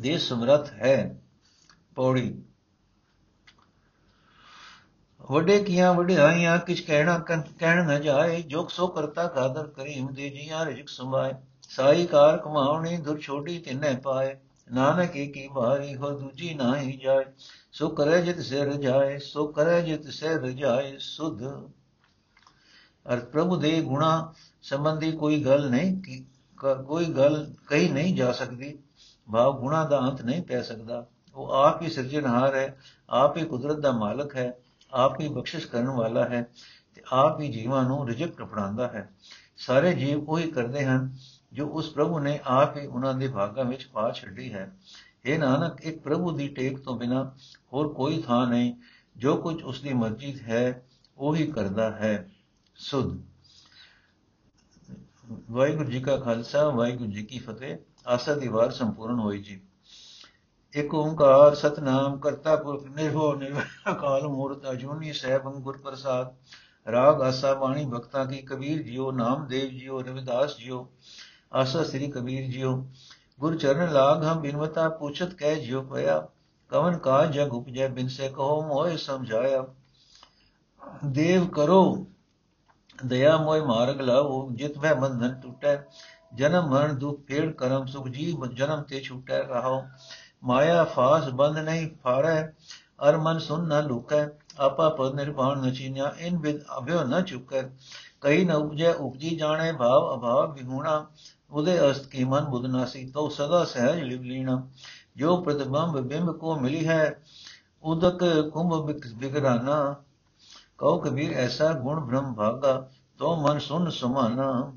ਦੇ 0.00 0.18
ਸਮਰੱਥ 0.18 0.72
ਹੈ 0.72 1.20
ਪੌੜੀ 1.94 2.42
ਵੱਡੇ 5.30 5.64
ਕੀਆਂ 5.64 5.94
ਵਡਿਆਈਆਂ 5.94 6.58
ਕਿਛ 6.58 6.80
ਕਹਿਣਾ 6.80 7.18
ਕਹਿਣ 7.18 7.84
ਨਾ 7.86 7.98
ਜਾਏ 7.98 8.42
ਜੋਗ 8.42 8.68
ਸੋ 8.68 8.86
ਕਰਤਾ 8.86 9.26
ਕਾਦਰ 9.28 9.66
ਕਰੀਮ 9.66 10.12
ਦੇ 10.14 10.30
ਜੀਆਂ 10.30 10.64
ਰਿਜਕ 10.66 10.88
ਸੰਭਾਏ 10.88 11.32
ਸਾਈ 11.68 12.06
ਕਾਰ 12.06 12.36
ਕਮਾਉਣੀ 12.38 12.96
ਦੁਰ 12.96 13.20
ਛੋਟੀ 13.20 13.58
ਤਿੰਨੇ 13.58 13.96
ਪਾਏ 13.96 14.36
ਨਾਨਕ 14.72 15.12
ਕੀ 15.12 15.48
ਭਾਰੀ 15.54 15.96
ਹੋ 15.96 16.10
ਦੂਜੀ 16.10 16.54
ਨਾਹੀ 16.54 16.96
ਜਾਏ 16.96 17.24
ਸੋ 17.72 17.88
ਕਰੇ 17.88 18.22
ਜਿਤ 18.22 18.40
ਸੇ 18.40 18.64
ਰਜਾਏ 18.64 19.18
ਸੋ 19.18 19.46
ਕਰੇ 19.46 19.82
ਜਿਤ 19.82 20.06
ਸੇ 20.08 20.28
ਰਜਾਏ 20.28 20.96
ਸੁਧ 20.98 21.42
ਅਰ 23.06 23.20
ਪ੍ਰਭੂ 23.20 23.56
ਦੇ 23.56 23.80
ਗੁਣਾ 23.80 24.32
ਸੰਬੰਧੀ 24.62 25.12
ਕੋਈ 25.12 25.44
ਗੱਲ 25.44 25.70
ਨਹੀਂ 25.70 26.02
ਕੀ 26.02 26.24
ਕੋਈ 26.86 27.04
ਗੱਲ 27.04 27.54
ਕਹੀ 27.66 27.88
ਨਹੀਂ 27.88 28.14
ਜਾ 28.16 28.32
ਸਕਦੀ 28.32 28.78
ਭਾਵ 29.32 29.60
ਗੁਣਾ 29.60 29.84
ਦਾ 29.84 29.98
ਅੰਤ 30.00 30.22
ਨਹੀਂ 30.22 30.42
ਪੈ 30.42 30.62
ਸਕਦਾ। 30.62 31.06
ਉਹ 31.34 31.50
ਆਪ 31.50 31.82
ਹੀ 31.82 31.90
ਸਿਰਜਣਹਾਰ 31.90 32.54
ਹੈ, 32.54 32.78
ਆਪ 33.10 33.36
ਹੀ 33.36 33.44
ਕੁਦਰਤ 33.44 33.76
ਦਾ 33.76 33.92
ਮਾਲਕ 33.92 34.36
ਹੈ, 34.36 34.58
ਆਪ 34.92 35.20
ਹੀ 35.20 35.28
ਬਖਸ਼ਿਸ਼ 35.28 35.66
ਕਰਨ 35.66 35.88
ਵਾਲਾ 35.88 36.24
ਹੈ 36.24 36.48
ਤੇ 36.94 37.02
ਆਪ 37.12 37.40
ਹੀ 37.40 37.52
ਜੀਵਾਂ 37.52 37.84
ਨੂੰ 37.84 38.08
ਰਿਜਕ 38.08 38.30
ਕਪੜਾਉਂਦਾ 38.30 38.88
ਹੈ। 38.88 39.10
ਸਾਰੇ 39.56 39.94
ਜੀਵ 39.94 40.30
ਉਹੀ 40.30 40.50
ਕਰਦੇ 40.50 40.84
ਹਨ 40.84 41.16
ਜੋ 41.52 41.66
ਉਸ 41.66 41.90
ਪ੍ਰਭੂ 41.90 42.18
ਨੇ 42.18 42.40
ਆਪ 42.44 42.76
ਹੀ 42.76 42.86
ਉਹਨਾਂ 42.86 43.14
ਦੇ 43.14 43.28
ਭਾਗਾਂ 43.28 43.64
ਵਿੱਚ 43.64 43.84
ਪਾ 43.84 44.12
ਛੱਡੀ 44.12 44.52
ਹੈ। 44.52 44.76
ਇਹ 45.24 45.38
ਨਾਨਕ, 45.38 45.80
ਇੱਕ 45.82 46.02
ਪ੍ਰਭੂ 46.02 46.30
ਦੀ 46.30 46.48
ਟੇਕ 46.48 46.78
ਤੋਂ 46.78 46.96
ਬਿਨਾ 46.96 47.34
ਹੋਰ 47.72 47.92
ਕੋਈ 47.92 48.22
ਥਾਂ 48.22 48.46
ਨਹੀਂ। 48.46 48.74
ਜੋ 49.16 49.36
ਕੁਝ 49.36 49.62
ਉਸ 49.62 49.80
ਦੀ 49.80 49.92
ਮਰਜ਼ੀ 49.92 50.40
ਹੈ, 50.42 50.86
ਉਹੀ 51.18 51.46
ਕਰਦਾ 51.46 51.90
ਹੈ। 51.90 52.30
ਸੁਧ। 52.76 53.22
ਵਾਹਿਗੁਰੂ 55.50 55.90
ਜੀ 55.90 56.00
ਕਾ 56.00 56.16
ਖਾਲਸਾ, 56.16 56.68
ਵਾਹਿਗੁਰੂ 56.68 57.10
ਜੀ 57.10 57.22
ਕੀ 57.22 57.38
ਫਤਿਹ। 57.38 57.76
ਆਸਾ 58.06 58.34
ਦੀ 58.34 58.48
ਵਾਰ 58.48 58.70
ਸੰਪੂਰਨ 58.70 59.18
ਹੋਈ 59.18 59.38
ਜੀ। 59.38 59.60
ਇਕ 60.74 60.94
ਓੰਕਾਰ 60.94 61.54
ਸਤਨਾਮ 61.54 62.18
ਕਰਤਾ 62.18 62.56
ਪੁਰਖ 62.56 62.86
ਨਿਰਭਉ 62.86 63.34
ਨਿਰਵੈਰ 63.34 64.26
ਮੂਰਤ 64.28 64.70
ਅਜੂਨੀ 64.70 65.12
ਸਹਿਬ 65.12 65.50
ਗੁਰ 65.52 65.76
ਪ੍ਰਸਾਦ। 65.78 66.34
ਰਾਗ 66.90 67.22
ਆਸਾ 67.22 67.54
ਬਾਣੀ 67.54 67.84
ਭਗਤਾ 67.86 68.24
ਕੀ 68.24 68.42
ਕਬੀਰ 68.42 68.82
ਜੀਓ, 68.82 69.10
ਨਾਮਦੇਵ 69.12 69.68
ਜੀਓ, 69.70 70.00
ਰਵਿਦਾਸ 70.02 70.56
ਜੀਓ। 70.56 70.88
ਆਸਾ 71.52 71.82
ਸ੍ਰੀ 71.84 72.10
ਕਬੀਰ 72.10 72.50
ਜੀਓ। 72.50 72.86
ਗੁਰ 73.40 73.56
ਚਰਨ 73.56 73.92
ਲਾਗ 73.92 74.24
ਹਮ 74.24 74.40
ਬਿਨਵਤਾ 74.40 74.88
ਪੁੱਛਤ 74.88 75.34
ਕਹਿ 75.34 75.60
ਜਿਉ 75.60 75.82
ਪਿਆ 75.82 76.28
ਕਵਨ 76.70 76.98
ਕਾ 76.98 77.24
ਜਗ 77.26 77.52
ਉਪਜੈ 77.54 77.88
ਬਿਨ 77.88 78.08
ਸੇ 78.08 78.28
ਕਹੋ 78.28 78.62
ਮੋਇ 78.62 78.96
ਸਮਝਾਇਆ। 78.96 79.66
ਦੇਵ 81.04 81.48
ਕਰੋ, 81.48 82.06
ਦਇਆ 83.04 83.36
ਮੋਇ 83.36 83.60
ਮਾਰਗ 83.60 84.00
ਲਾਓ 84.00 84.50
ਜਿਤ 84.52 84.78
ਵੈ 84.78 84.94
ਬੰਧਨ 84.94 85.40
ਟੁਟੈ। 85.40 85.76
ਜਨਮ 86.36 86.68
ਮਰਨ 86.68 86.98
ਦੁਖ 86.98 87.20
ਫੇੜ 87.26 87.52
ਕਰਮ 87.52 87.86
ਸੁਖ 87.86 88.08
ਜੀਵ 88.08 88.46
ਜਨਮ 88.46 88.82
ਤੇ 88.82 89.00
ਛੁਟੈ 89.00 89.42
ਰਹਾਓ 89.42 89.82
ਮਾਇਆ 90.44 90.84
ਫਾਸ 90.84 91.28
ਬੰਧ 91.28 91.58
ਨਹੀਂ 91.58 91.90
ਫਾਰੈ 92.04 92.52
ਅਰ 93.08 93.16
ਮਨ 93.16 93.38
ਸੁਨ 93.38 93.68
ਨ 93.68 93.86
ਲੁਕੈ, 93.86 94.26
ਆਪਾ 94.58 94.88
ਪਦ 94.88 95.14
ਨਿਰਵਾਣ 95.14 95.58
ਨ 95.58 95.72
ਚੀਨਿਆ, 95.72 96.14
ਇਨ 96.18 96.38
ਵਿਦ 96.38 96.60
ਅਭਿਓ 96.78 97.02
ਨ 97.04 97.22
ਚੁਕੈ। 97.22 97.62
ਕਈ 98.20 98.44
ਨ 98.44 98.52
ਉਪਜੈ, 98.52 98.92
ਉਪਜੀ 98.92 99.36
ਜਾਣੇ, 99.36 99.72
ਭਾਵ 99.72 100.14
ਅਭਾਵ 100.14 100.52
ਵਿਹੂਣਾ, 100.52 101.06
ਉਦੇ 101.50 101.90
ਅਸਤ 101.90 102.06
ਕੀ 102.06 102.24
ਮਨ 102.24 102.44
ਬੁਧ 102.44 102.66
ਨਾਸੀ 102.66 103.10
ਤੋ 103.10 103.28
ਸਦਾ 103.28 103.64
ਸਹਿਜ 103.64 104.02
ਲਿਵ 104.02 104.22
ਲੀਣਾ। 104.22 104.66
ਜੋ 105.16 105.36
ਪ੍ਰਤਿਬੰਬ 105.36 106.00
ਬਿੰਬ 106.00 106.32
ਕੋ 106.32 106.56
ਮਿਲੀ 106.56 106.86
ਹੈ, 106.88 107.22
ਉਦਕ 107.82 108.24
ਕੁੰਭ 108.52 108.92
ਬਿਗਰਾਨਾ। 109.14 109.94
ਕਉ 110.78 110.98
ਕਬੀਰ 110.98 111.32
ਐਸਾ 111.32 111.72
ਗੁਣ 111.72 112.00
ਬ੍ਰਹਮ 112.00 112.34
ਭਾਗਾ 112.34 112.90
ਤੋ 113.18 113.36
ਮਨ 113.36 113.58
ਸੁਨ 113.58 113.90
ਸੁਮਾਨਾ। 113.90 114.72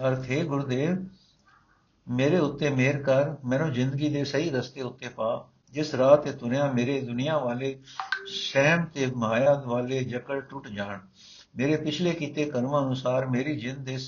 ਅਰਥ 0.00 0.30
ਹੈ 0.30 0.44
ਗੁਰਦੇਵ, 0.44 1.08
ਮੇਰੇ 2.08 2.38
ਉੱਤੇ 2.38 2.70
ਮਿਹਰ 2.70 3.02
ਕਰ, 3.02 3.36
ਮੈਨੂੰ 3.44 3.72
ਜ਼ਿੰਦਗੀ 3.72 4.08
ਦੇ 4.08 4.24
ਸਹੀ 4.24 4.50
ਰਸਤੇ 4.50 4.82
ਉੱਤੇ 4.82 5.08
ਪਾ। 5.08 5.48
ਜਿਸ 5.72 5.94
ਰਾਹ 5.94 6.16
ਤੇ 6.16 6.32
ਤੁਰਿਆ, 6.32 6.72
ਮੇਰੇ 6.72 7.00
ਦੁਨੀਆ 7.00 7.38
ਵਾਲੇ 7.38 7.80
ਸਹਿਮ 8.26 8.84
ਤੇ 8.84 9.06
ਮਾਇਆ 9.06 9.54
ਵਾਲੇ 9.66 10.04
ਜਕੜ 10.04 10.40
ਟੁੱਟ 10.40 10.68
ਜਾਣ। 10.68 10.98
ਮੇਰੇ 11.56 11.76
ਪਿਛਲੇ 11.76 12.12
ਕੀਤੇ 12.12 12.44
ਕਰਮਾਂ 12.44 12.86
ਅਨੁਸਾਰ 12.86 13.26
ਮੇਰੀ 13.26 13.56
ਜਿੰਦ 13.56 13.78
ਦੇ 13.78 13.98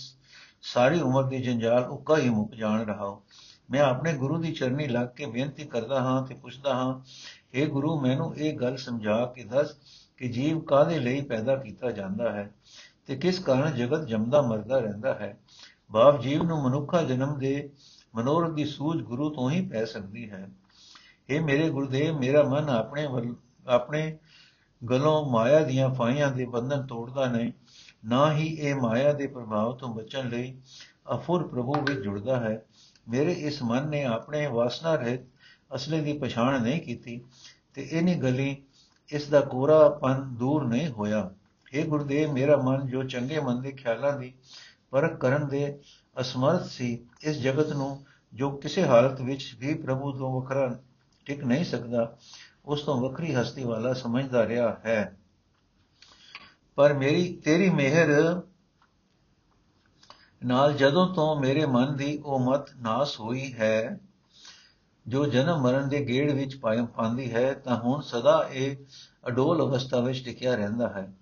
ਸਾਰੀ 0.62 1.00
ਉਮਰ 1.00 1.24
ਦੀ 1.24 1.42
ਜੰਜਾਲ 1.42 1.84
ਉੱਕਾ 1.84 2.16
ਹੀ 2.16 2.28
ਮੁੱਕ 2.28 2.54
ਜਾਣ 2.54 2.84
ਰਹਾ 2.84 3.20
ਮੈਂ 3.70 3.80
ਆਪਣੇ 3.80 4.12
ਗੁਰੂ 4.12 4.38
ਦੀ 4.38 4.52
ਚਰਨੀ 4.52 4.88
ਲੱਗ 4.88 5.08
ਕੇ 5.08 5.26
ਬੇਨਤੀ 5.26 5.64
ਕਰਦਾ 5.64 6.00
ਹਾਂ 6.00 6.26
ਤੇ 6.26 6.34
ਪੁੱਛਦਾ 6.34 6.74
ਹਾਂ 6.74 7.00
اے 7.58 7.68
ਗੁਰੂ, 7.68 8.00
ਮੈਨੂੰ 8.00 8.36
ਇਹ 8.36 8.58
ਗੱਲ 8.58 8.76
ਸਮਝਾ 8.76 9.26
ਕੇ 9.26 9.44
ਦੱਸ 9.44 9.74
ਕਿ 10.16 10.28
ਜੀਵ 10.28 10.60
ਕਾਦੇ 10.60 10.98
ਲਈ 10.98 11.20
ਪੈਦਾ 11.20 11.56
ਕੀਤਾ 11.56 11.90
ਜਾਂਦਾ 11.90 12.32
ਹੈ 12.32 12.54
ਤੇ 13.06 13.16
ਕਿਸ 13.16 13.38
ਕਾਰਨ 13.38 13.74
ਜਗਤ 13.74 14.06
ਜਮਦਾ 14.06 14.42
ਮਰਦਾ 14.42 14.78
ਰਹਿੰਦਾ 14.78 15.14
ਹੈ? 15.14 15.38
ਬਾਪ 15.90 16.20
ਜੀਵ 16.20 16.42
ਨੂੰ 16.42 16.62
ਮਨੁੱਖਾ 16.62 17.02
ਜਨਮ 17.02 17.38
ਦੇ 17.38 17.70
ਮਨੋਰਥ 18.14 18.52
ਦੀ 18.52 18.64
ਸੂਝ 18.64 19.02
ਗੁਰੂ 19.02 19.30
ਤੋਂ 19.30 19.50
ਹੀ 19.50 19.68
ਪੈ 19.68 19.84
ਸਕਦੀ 19.84 20.30
ਹੈ। 20.30 20.48
ਇਹ 21.28 21.40
ਮੇਰੇ 21.40 21.68
ਗੁਰਦੇਵ, 21.70 22.18
ਮੇਰਾ 22.18 22.42
ਮਨ 22.42 22.68
ਆਪਣੇ 22.68 23.06
ਆਪਣੇ 23.66 24.18
ਗਲੋਂ 24.90 25.30
ਮਾਇਆ 25.30 25.60
ਦੀਆਂ 25.60 25.88
ਫਾਇਆਂ 25.94 26.30
ਦੇ 26.32 26.44
ਬੰਧਨ 26.46 26.86
ਤੋੜਦਾ 26.86 27.26
ਨਹੀਂ, 27.26 27.52
ਨਾ 28.04 28.32
ਹੀ 28.32 28.46
ਇਹ 28.46 28.74
ਮਾਇਆ 28.74 29.12
ਦੇ 29.12 29.26
ਪ੍ਰਭਾਵ 29.26 29.76
ਤੋਂ 29.76 29.94
ਬਚਣ 29.94 30.28
ਲਈ 30.28 30.56
ਅਫੁਰ 31.14 31.48
ਪ੍ਰਭੂ 31.48 31.74
ਵਿੱਚ 31.74 32.00
ਜੁੜਦਾ 32.00 32.40
ਹੈ। 32.40 32.62
ਮੇਰੇ 33.08 33.32
ਇਸ 33.32 33.62
ਮਨ 33.62 33.88
ਨੇ 33.88 34.04
ਆਪਣੇ 34.04 34.46
ਵਾਸਨਾ 34.46 34.94
ਰਹਿਤ 34.94 35.20
ਅਸਲੇ 35.74 36.00
ਦੀ 36.00 36.18
ਪਛਾਣ 36.18 36.62
ਨਹੀਂ 36.62 36.80
ਕੀਤੀ 36.80 37.20
ਤੇ 37.74 37.82
ਇਨੀ 37.82 38.14
ਗਲੀ 38.14 38.56
ਇਸ 39.08 39.28
ਦਾ 39.28 39.40
ਕੋਰਾਪਨ 39.40 40.34
ਦੂਰ 40.34 40.64
ਨਹੀਂ 40.64 40.88
ਹੋਇਆ। 40.88 41.30
ਇਹ 41.72 41.84
ਗੁਰਦੇਵ, 41.84 42.32
ਮੇਰਾ 42.32 42.56
ਮਨ 42.56 42.86
ਜੋ 42.86 43.02
ਚੰਗੇ 43.02 43.40
ਮਨ 43.40 43.60
ਦੇ 43.60 43.72
ਖਿਆਲਾਂ 43.72 44.18
ਦੀ 44.18 44.32
ਪਰਖ 44.90 45.18
ਕਰਨ 45.18 45.48
ਦੇ 45.48 45.78
ਅਸਮਰਥ 46.20 46.64
ਸੀ। 46.64 47.06
ਇਸ 47.22 47.36
ਜਗਤ 47.36 47.72
ਨੂੰ 47.72 48.04
ਜੋ 48.34 48.50
ਕਿਸੇ 48.50 48.84
ਹਾਲਤ 48.84 49.20
ਵਿੱਚ 49.20 49.56
ਵੀ 49.58 49.74
ਪ੍ਰਭੂ 49.74 50.12
ਤੋਂ 50.12 50.40
ਵੱਖਰਾ 50.40 50.78
ਟਿਕ 51.24 51.44
ਨਹੀਂ 51.44 51.64
ਸਕਦਾ, 51.64 52.16
ਉਸ 52.64 52.82
ਤੋਂ 52.82 53.00
ਵੱਖਰੀ 53.00 53.34
ਹਸਤੀ 53.34 53.64
ਵਾਲਾ 53.64 53.92
ਸਮਝਦਾ 53.92 54.46
ਰਿਹਾ 54.46 54.76
ਹੈ। 54.84 55.16
ਪਰ 56.74 56.94
ਮੇਰੀ, 56.94 57.36
ਤੇਰੀ 57.44 57.70
ਮਿਹਰ 57.70 58.42
ਨਾਲ 60.44 60.72
ਜਦੋਂ 60.72 61.14
ਤੋਂ 61.14 61.40
ਮੇਰੇ 61.40 61.66
ਮਨ 61.66 61.96
ਦੀ 61.96 62.18
ਉਹ 62.18 62.38
ਮਤ 62.40 62.68
ਨਾਸ 62.76 63.20
ਹੋਈ 63.20 63.52
ਹੈ, 63.52 64.00
ਜੋ 65.06 65.26
ਜਨਮ 65.26 65.62
ਮਰਨ 65.62 65.88
ਦੇ 65.88 66.08
ਗੇੜ 66.08 66.32
ਵਿੱਚ 66.32 66.56
ਪਾਉਂਦੀ 66.94 67.32
ਹੈ, 67.32 67.54
ਤਾਂ 67.54 67.76
ਹੁਣ 67.76 68.00
ਸਦਾ 68.00 68.48
ਇਹ 68.52 68.76
ਅਡੋਲ 69.28 69.62
ਅਵਸਥਾ 69.62 70.00
ਵਿੱਚ 70.00 70.24
ਟਿਕਿਆ 70.24 70.54
ਰਹਿੰਦਾ 70.54 70.88
ਹੈ। 70.88 71.12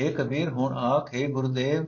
हे 0.00 0.12
ਕਬੀਰ, 0.12 0.48
ਹੁਣ 0.48 0.78
ਆਖੇ 0.78 1.26
ਗੁਰਦੇਵ 1.26 1.86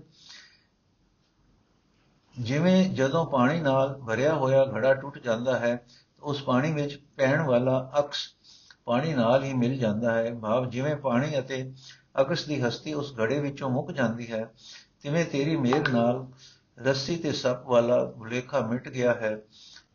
ਜਿਵੇਂ 2.41 2.91
ਜਦੋਂ 2.91 3.27
ਪਾਣੀ 3.27 3.61
ਨਾਲ 3.61 4.01
ਭਰਿਆ 4.07 4.35
ਹੋਇਆ 4.35 4.65
ਘੜਾ 4.65 4.95
ਟੁੱਟ 4.95 5.19
ਜਾਂਦਾ 5.19 5.59
ਹੈ, 5.59 5.87
ਉਸ 6.23 6.43
ਪਾਣੀ 6.43 6.73
ਵਿੱਚ 6.73 7.03
ਪੈਣ 7.17 7.43
ਵਾਲਾ 7.43 7.93
ਅਕਸ 7.99 8.29
ਪਾਣੀ 8.85 9.15
ਨਾਲ 9.15 9.45
ਹੀ 9.45 9.53
ਮਿਲ 9.53 9.79
ਜਾਂਦਾ 9.79 10.15
ਹੈ। 10.15 10.35
ਭਾਵ 10.35 10.71
ਜਿਵੇਂ 10.71 10.97
ਪਾਣੀ 10.97 11.39
ਅਤੇ 11.39 11.73
ਅਕਸ 12.21 12.45
ਦੀ 12.45 12.61
ਹਸਤੀ 12.61 12.95
ਉਸ 12.95 13.15
ਘੜੇ 13.21 13.41
ਵਿੱਚੋਂ 13.41 13.71
ਮੁੱਕ 13.71 13.91
ਜਾਂਦੀ 13.91 14.33
ਹੈ, 14.33 14.51
ਤਿਵੇਂ 15.03 15.25
ਤੇਰੀ 15.25 15.57
ਮਿਹਰ 15.57 15.89
ਨਾਲ 15.89 16.27
ਰੱਸੀ 16.79 17.17
ਤੇ 17.17 17.33
ਸੱਪ 17.33 17.67
ਵਾਲਾ 17.67 18.05
ਭੁਲੇਖਾ 18.05 18.61
ਮਿਟ 18.61 18.89
ਗਿਆ 18.89 19.15
ਹੈ। 19.15 19.41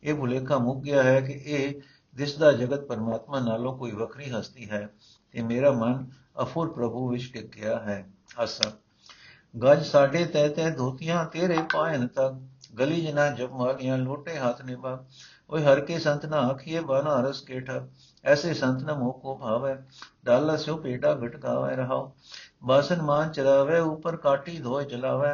ਇਹ 0.04 0.16
ਭੁਲੇਖਾ 0.16 0.58
ਮੁੱਕ 0.58 0.84
ਗਿਆ 0.84 1.04
ਹੈ 1.04 1.22
ਕਿ 1.22 1.34
ਇਹ 1.34 1.82
ਦਿਸਦਾ 2.16 2.52
ਜਗਤ 2.52 2.82
ਪਰਮਾਤਮਾ 2.82 3.40
ਨਾਲੋਂ 3.40 3.78
ਕੋਈ 3.78 3.92
ਵੱਖਰੀ 3.92 4.32
ਹਸਤੀ 4.32 4.70
ਹੈ 4.70 4.90
ਤੇ 5.32 5.42
ਮੇਰਾ 5.42 5.72
ਮਨ 5.72 6.10
ਅਫੁਰ 6.42 6.74
ਪ੍ਰਭੂ 6.74 7.10
ਵਿੱਚ 7.10 7.34
ਟਿਕ 7.34 7.56
ਗਿਆ 7.56 7.80
ਹੈ। 7.80 8.10
ਆਸਾ 8.40 8.72
ਗੱਜ 9.62 9.84
ਸਾਡੇ 9.86 10.26
ਤੈ 10.26 10.48
ਤੈ 10.50 10.70
ਧੋਤੀਆਂ, 10.70 11.26
ਤੇਰੇ 11.26 11.58
ਪਾਇਨ 11.74 12.08
ਤੱਕ 12.08 12.34
ਗਲੀ 12.80 13.02
ਜਨਾ 13.02 13.30
ਜਬ 13.30 13.52
ਮਾਲੀਆਂ 13.52 13.98
ਲੋਟੇ 13.98 14.38
ਹੱਥ 14.38 14.62
ਨੇ 14.62 14.76
ਬਾ 14.76 15.06
ਓਏ 15.50 15.64
ਹਰ 15.64 15.80
ਕੇ 15.80 16.00
ਸੰਤ 16.00 16.26
ਨਾ 16.26 16.38
ਆਖੀਏ 16.38 16.80
ਬਾਨਾ 16.80 17.20
ਰਸ 17.22 17.42
ਕੇਠਾ। 17.42 17.88
ਐਸੇ 18.26 18.54
ਸੰਤ 18.54 18.84
ਨ 18.84 18.94
ਮੋਹ 18.94 19.14
ਕੋ 19.14 19.36
ਭਾਵੈ। 19.36 19.76
ਡਾਲਾ 20.26 20.56
ਸਿਓ 20.56 20.76
ਪੇਟਾ 20.78 21.14
ਘਟਕਾਵੇ 21.16 21.76
ਰਹਾਓ 21.76 22.12
ਬਾਸਨ 22.64 23.02
ਮਾਨ 23.02 23.32
ਚਲਾਵੇ 23.32 23.80
ਉਪਰ 23.80 24.16
ਕਾਟੀ 24.18 24.58
ਧੋਏ 24.60 24.86
ਚਲਾਵੇ। 24.86 25.30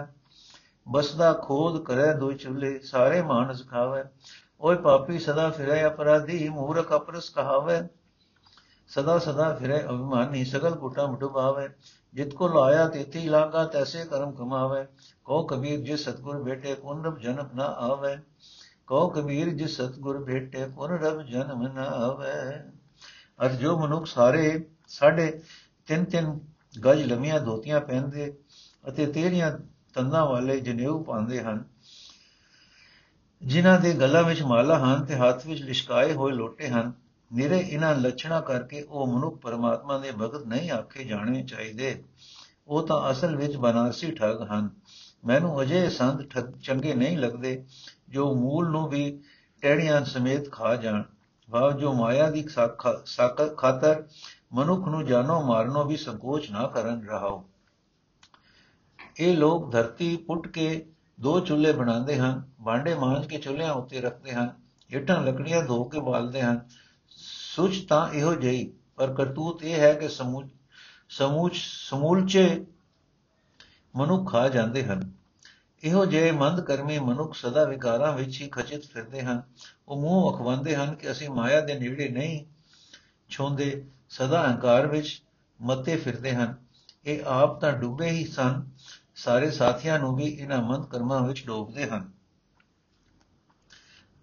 ਬਸਦਾ 0.87 1.33
ਖੋਦ 1.33 1.83
ਕਰੇ 1.83 2.13
ਦੋ 2.13 2.31
ਚੁੱਲੇ 2.31 2.79
ਸਾਰੇ 2.79 3.21
ਮਾਨਸ 3.21 3.67
ਖਾਵੇ 3.67 4.03
ਓਏ 4.61 4.75
ਪਾਪੀ 4.75 5.19
ਸਦਾ 5.19 5.49
ਫਿਰੇ 5.49 5.85
ਅਪਰਾਧੀ, 5.87 6.49
ਮੂਰਖ 6.49 6.93
ਅਪਰਸ 6.95 7.29
ਕਹਾਵੇ। 7.29 7.81
ਸਦਾ 8.87 9.17
ਸਦਾ 9.19 9.53
ਫਿਰੇ 9.53 9.79
ਅਭਿਮਾਨੀ, 9.79 10.45
ਸਗਲ 10.45 10.75
ਕੁਟਾ 10.75 11.05
ਮਟੁਬਾਵੇ 11.07 11.67
ਜਿਤ 12.13 12.33
ਕੋ 12.33 12.47
ਲਾਇਆ 12.47 12.87
ਤੇਤੀ 12.87 13.27
ਲਾਗਾ 13.29 13.63
ਤੈਸੇ 13.65 14.03
ਕਰਮ 14.05 14.31
ਕਮਾਵੇ। 14.31 14.85
ਕੋ 15.25 15.41
ਕਬੀਰ 15.43 15.79
ਜੇ 15.79 15.95
ਸਤਗੁਰ 15.97 16.41
ਬੇਟੇ 16.43 16.73
ਪੁਨਰਬ 16.75 17.17
ਜਨਮ 17.19 17.47
ਨਾ 17.55 17.65
ਆਵੇ। 17.83 18.15
ਕੋ 18.87 19.07
ਕਬੀਰ 19.09 19.49
ਜੇ 19.49 19.67
ਸਤਗੁਰ 19.67 20.23
ਬੇਟੇ 20.23 20.65
ਪੁਨਰਬ 20.65 21.21
ਜਨਮ 21.21 21.61
ਨਾ 21.73 21.83
ਆਵੇ। 21.83 22.59
ਅਰ 23.39 23.53
ਜੋ 23.53 23.77
ਮਨੁੱਖ 23.77 24.05
ਸਾਰੇ 24.05 24.65
ਸਾਡੇ 24.87 25.31
ਤਿੰਨ 25.87 26.03
ਤਿੰਨ 26.05 26.39
ਗਜ 26.85 27.01
ਲੰਮੀਆਂ 27.01 27.39
ਧੋਤੀਆਂ 27.39 27.79
ਪਹਿਨਦੇ 27.81 28.33
ਅਤੇ 28.89 29.05
ਤੇਰੀਆਂ 29.05 29.51
ਤੰਦਾਂ 29.93 30.25
ਵਾਲੇ 30.25 30.59
ਜਨੇਊ 30.59 31.03
ਪਾਉਂਦੇ 31.03 31.41
ਹਨ, 31.41 31.63
ਜਿਨ੍ਹਾਂ 33.41 33.79
ਦੇ 33.79 33.93
ਗਲਾਂ 33.93 34.23
ਵਿੱਚ 34.23 34.41
ਮਾਲਾ 34.43 34.77
ਹਨ 34.79 35.03
ਤੇ 35.05 35.15
ਹੱਥ 35.15 35.45
ਵਿੱਚ 35.47 35.61
ਲਿਸ਼ਕਾਏ 35.61 36.13
ਹੋਏ 36.13 36.33
ਲੋਟੇ 36.33 36.67
ਹਨ 36.67 36.91
ਨਿਰੇ 37.33 37.57
ਇਹਨਾਂ 37.59 37.95
ਲੱਛਣਾ 37.95 38.39
ਕਰਕੇ 38.41 38.81
ਉਹ 38.81 39.07
ਮਨੁੱਖ 39.07 39.37
ਪਰਮਾਤਮਾ 39.37 39.97
ਦੇ 39.97 40.11
ਭਗਤ 40.11 40.45
ਨਹੀਂ 40.47 40.71
ਆਖੇ 40.71 41.03
ਜਾਣੇ 41.03 41.43
ਚਾਹੀਦੇ। 41.43 42.03
ਉਹ 42.67 42.87
ਤਾਂ 42.87 43.11
ਅਸਲ 43.11 43.35
ਵਿੱਚ 43.35 43.55
ਬਨਾਰਸੀ 43.57 44.11
ਠੱਗ 44.11 44.41
ਹਨ। 44.41 44.69
ਮੈਨੂੰ 45.25 45.61
ਅਜੇ 45.61 45.89
ਸੰਤ 45.89 46.39
ਚੰਗੇ 46.61 46.93
ਨਹੀਂ 46.93 47.17
ਲੱਗਦੇ, 47.17 47.65
ਜੋ 48.09 48.33
ਮੂਲ 48.35 48.69
ਨੂੰ 48.69 48.87
ਵੀ 48.89 49.19
ਟਹਿਣੀਆਂ 49.61 50.03
ਸਮੇਤ 50.05 50.51
ਖਾ 50.51 50.75
ਜਾਣ। 50.75 51.03
ਭਾਵ 51.51 51.71
ਜੋ 51.71 51.93
ਮਾਇਆ 51.93 52.29
ਦੀ 52.29 52.47
ਸਾਖਤ 53.05 53.57
ਖਾਤਰ 53.57 54.03
ਮਨੁੱਖ 54.53 54.87
ਨੂੰ 54.87 55.05
ਜਾਨੋਂ 55.05 55.41
ਮਾਰਨੋਂ 55.43 55.85
ਵੀ 55.85 55.97
ਸੰਕੋਚ 55.97 56.49
ਨਾ 56.51 56.67
ਕਰਨ 56.67 57.05
ਰਹਾਓ। 57.07 57.43
ਇਹ 59.19 59.37
ਲੋਕ 59.37 59.71
ਧਰਤੀ 59.71 60.15
ਪੁੱਟ 60.17 60.47
ਕੇ 60.47 60.85
ਦੋ 61.19 61.39
ਚੁੱਲ੍ਹੇ 61.39 61.71
ਬਣਾਉਂਦੇ 61.71 62.17
ਹਨ, 62.17 62.41
ਭਾਂਡੇ 62.65 62.95
ਮਾਂਜ 62.95 63.25
ਕੇ 63.25 63.37
ਚੁੱਲ੍ਹਿਆਂ 63.37 63.73
ਉੱਤੇ 63.73 64.01
ਰੱਖਦੇ 64.01 64.31
ਹਨ, 64.31 64.49
ਇੱਟਾਂ, 64.89 65.21
ਲੱਕੜੀਆਂ 65.21 65.63
ਧੋ 65.63 65.83
ਕੇ 65.83 65.99
ਬਾਲਦੇ 65.99 66.41
ਹਨ। 66.41 66.59
ਸੁਚ 67.55 67.85
ਤਾਂ 67.89 68.09
ਇਹੋ 68.09 68.35
ਜਿਹੀ, 68.35 68.73
ਪਰ 68.95 69.13
ਕਰਤੂਤ 69.13 69.63
ਇਹ 69.63 69.73
ਹੈ 69.73 69.93
ਕਿ 69.93 70.07
ਸਮੂਚ 70.09 70.45
ਸਮੂਚ 71.09 71.57
ਸਮੂਲਚੇ 71.89 72.65
ਮਨੁੱਖ 73.95 74.31
ਖਾ 74.31 74.49
ਜਾਂਦੇ 74.49 74.85
ਹਨ। 74.85 75.11
ਇਹੋ 75.83 76.05
ਜਿਹੇ 76.05 76.31
ਮੰਦ 76.31 76.61
ਕਰਮੀ 76.61 76.99
ਮਨੁੱਖ 76.99 77.35
ਸਦਾ 77.35 77.63
ਵਿਕਾਰਾਂ 77.63 78.13
ਵਿੱਚ 78.13 78.41
ਹੀ 78.41 78.47
ਖਚਿਤ 78.47 78.85
ਫਿਰਦੇ 78.85 79.21
ਹਨ। 79.21 79.43
ਉਹ 79.87 80.01
ਮੂੰਹ 80.01 80.35
ਅਖਵਾਉਂਦੇ 80.35 80.75
ਹਨ 80.75 80.95
ਕਿ 80.95 81.11
ਅਸੀਂ 81.11 81.29
ਮਾਇਆ 81.29 81.61
ਦੇ 81.61 81.79
ਨੇੜੇ 81.79 82.09
ਨਹੀਂ 82.09 82.45
ਛੋਂਦੇ, 83.29 83.85
ਸਦਾ 84.09 84.51
ਹੰਕਾਰ 84.51 84.87
ਵਿੱਚ 84.87 85.23
ਮੱਤੇ 85.61 85.95
ਫਿਰਦੇ 85.95 86.35
ਹਨ। 86.35 86.55
ਇਹ 87.05 87.23
ਆਪ 87.25 87.61
ਤਾਂ 87.61 87.73
ਡੁੱਬੇ 87.73 88.09
ਹੀ 88.09 88.25
ਸਨ। 88.25 88.63
ਸਾਰੇ 89.15 89.51
ਸਾਥੀਆਂ 89.51 89.99
ਨੂੰ 89.99 90.15
ਵੀ 90.15 90.25
ਇਹਨਾਂ 90.25 90.61
ਮੰਦ 90.61 90.85
ਕਰਮਾਂ 90.85 91.27
ਵਿੱਚ 91.27 91.45
ਡੋਬਦੇ 91.45 91.89
ਹਨ। 91.89 92.22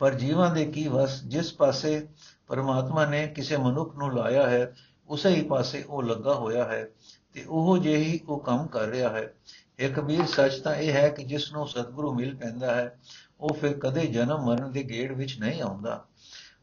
ਪਰ 0.00 0.14
ਜੀਵਾਂ 0.14 0.54
ਦੇ 0.54 0.64
ਕੀ 0.64 0.88
ਵਸ, 0.88 1.24
ਜਿਸ 1.24 1.52
ਪਾਸੇ 1.52 2.08
ਪਰਮਾਤਮਾ 2.46 3.06
ਨੇ 3.06 3.26
ਕਿਸੇ 3.26 3.56
ਮਨੁੱਖ 3.56 3.96
ਨੂੰ 3.96 4.16
ਲਾਇਆ 4.16 4.50
ਹੈ, 4.50 4.76
ਉਸੇ 5.08 5.28
ਹੀ 5.28 5.42
ਪਾਸੇ 5.42 5.82
ਉਹ 5.82 6.02
ਲੱਗਾ 6.02 6.34
ਹੋਇਆ 6.34 6.64
ਹੈ 6.64 6.88
ਤੇ 7.32 7.44
ਉਹ 7.48 7.78
ਜਿਹੀ 7.78 8.20
ਉਹ 8.28 8.40
ਕੰਮ 8.40 8.66
ਕਰ 8.66 8.86
ਰਿਹਾ 8.86 9.10
ਹੈ। 9.10 9.34
ਇਹ 9.78 9.90
ਕਬੀਰ 9.90 10.26
ਸੱਚ 10.26 10.54
ਤਾਂ 10.54 10.74
ਇਹ 10.74 10.92
ਹੈ 10.92 11.08
ਕਿ 11.08 11.24
ਜਿਸ 11.24 11.52
ਨੂੰ 11.52 11.68
ਸਤਿਗੁਰੂ 11.68 12.14
ਮਿਲ 12.14 12.36
ਪੈਂਦਾ 12.36 12.74
ਹੈ, 12.74 13.00
ਉਹ 13.40 13.54
ਫਿਰ 13.54 13.78
ਕਦੇ 13.78 14.06
ਜਨਮ 14.06 14.44
ਮਰਨ 14.44 14.72
ਦੇ 14.72 14.82
ਗੇੜ 14.82 15.12
ਵਿੱਚ 15.12 15.40
ਨਹੀਂ 15.40 15.62
ਆਉਂਦਾ। 15.62 16.04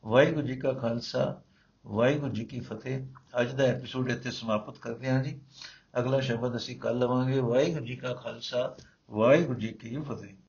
ਵਾਹਿਗੁਰੂ 0.05 0.47
ਜੀ 0.47 0.55
ਕਾ 0.55 0.73
ਖਾਲਸਾ, 0.73 1.41
ਵਾਹਿਗੁਰੂ 1.87 2.31
ਜੀ 2.31 2.45
ਕੀ 2.45 2.59
ਫਤਿਹ। 2.59 3.07
ਅੱਜ 3.41 3.51
ਦਾ 3.51 3.63
ਐਪੀਸੋਡ 3.63 4.09
ਇੱਥੇ 4.09 4.31
ਸਮਾਪਤ 4.31 4.77
ਕਰਦੇ 4.77 5.09
ਹਾਂ 5.09 5.23
ਜੀ। 5.23 5.41
ਅਗਲਾ 5.99 6.19
ਸ਼ਬਦ 6.19 6.55
ਅਸੀਂ 6.55 6.79
ਕੱਲ 6.79 6.99
ਲਵਾਂਗੇ। 6.99 7.39
ਵਾਹਿਗੁਰੂ 7.39 7.85
ਜੀ 7.85 7.95
ਕਾ 7.95 8.13
ਖਾਲਸਾ, 8.13 8.75
ਵਾਹਿਗੁਰੂ 9.11 9.59
ਜੀ 9.59 9.67
ਕੀ 9.67 9.97
ਫਤਿਹ। 9.97 10.37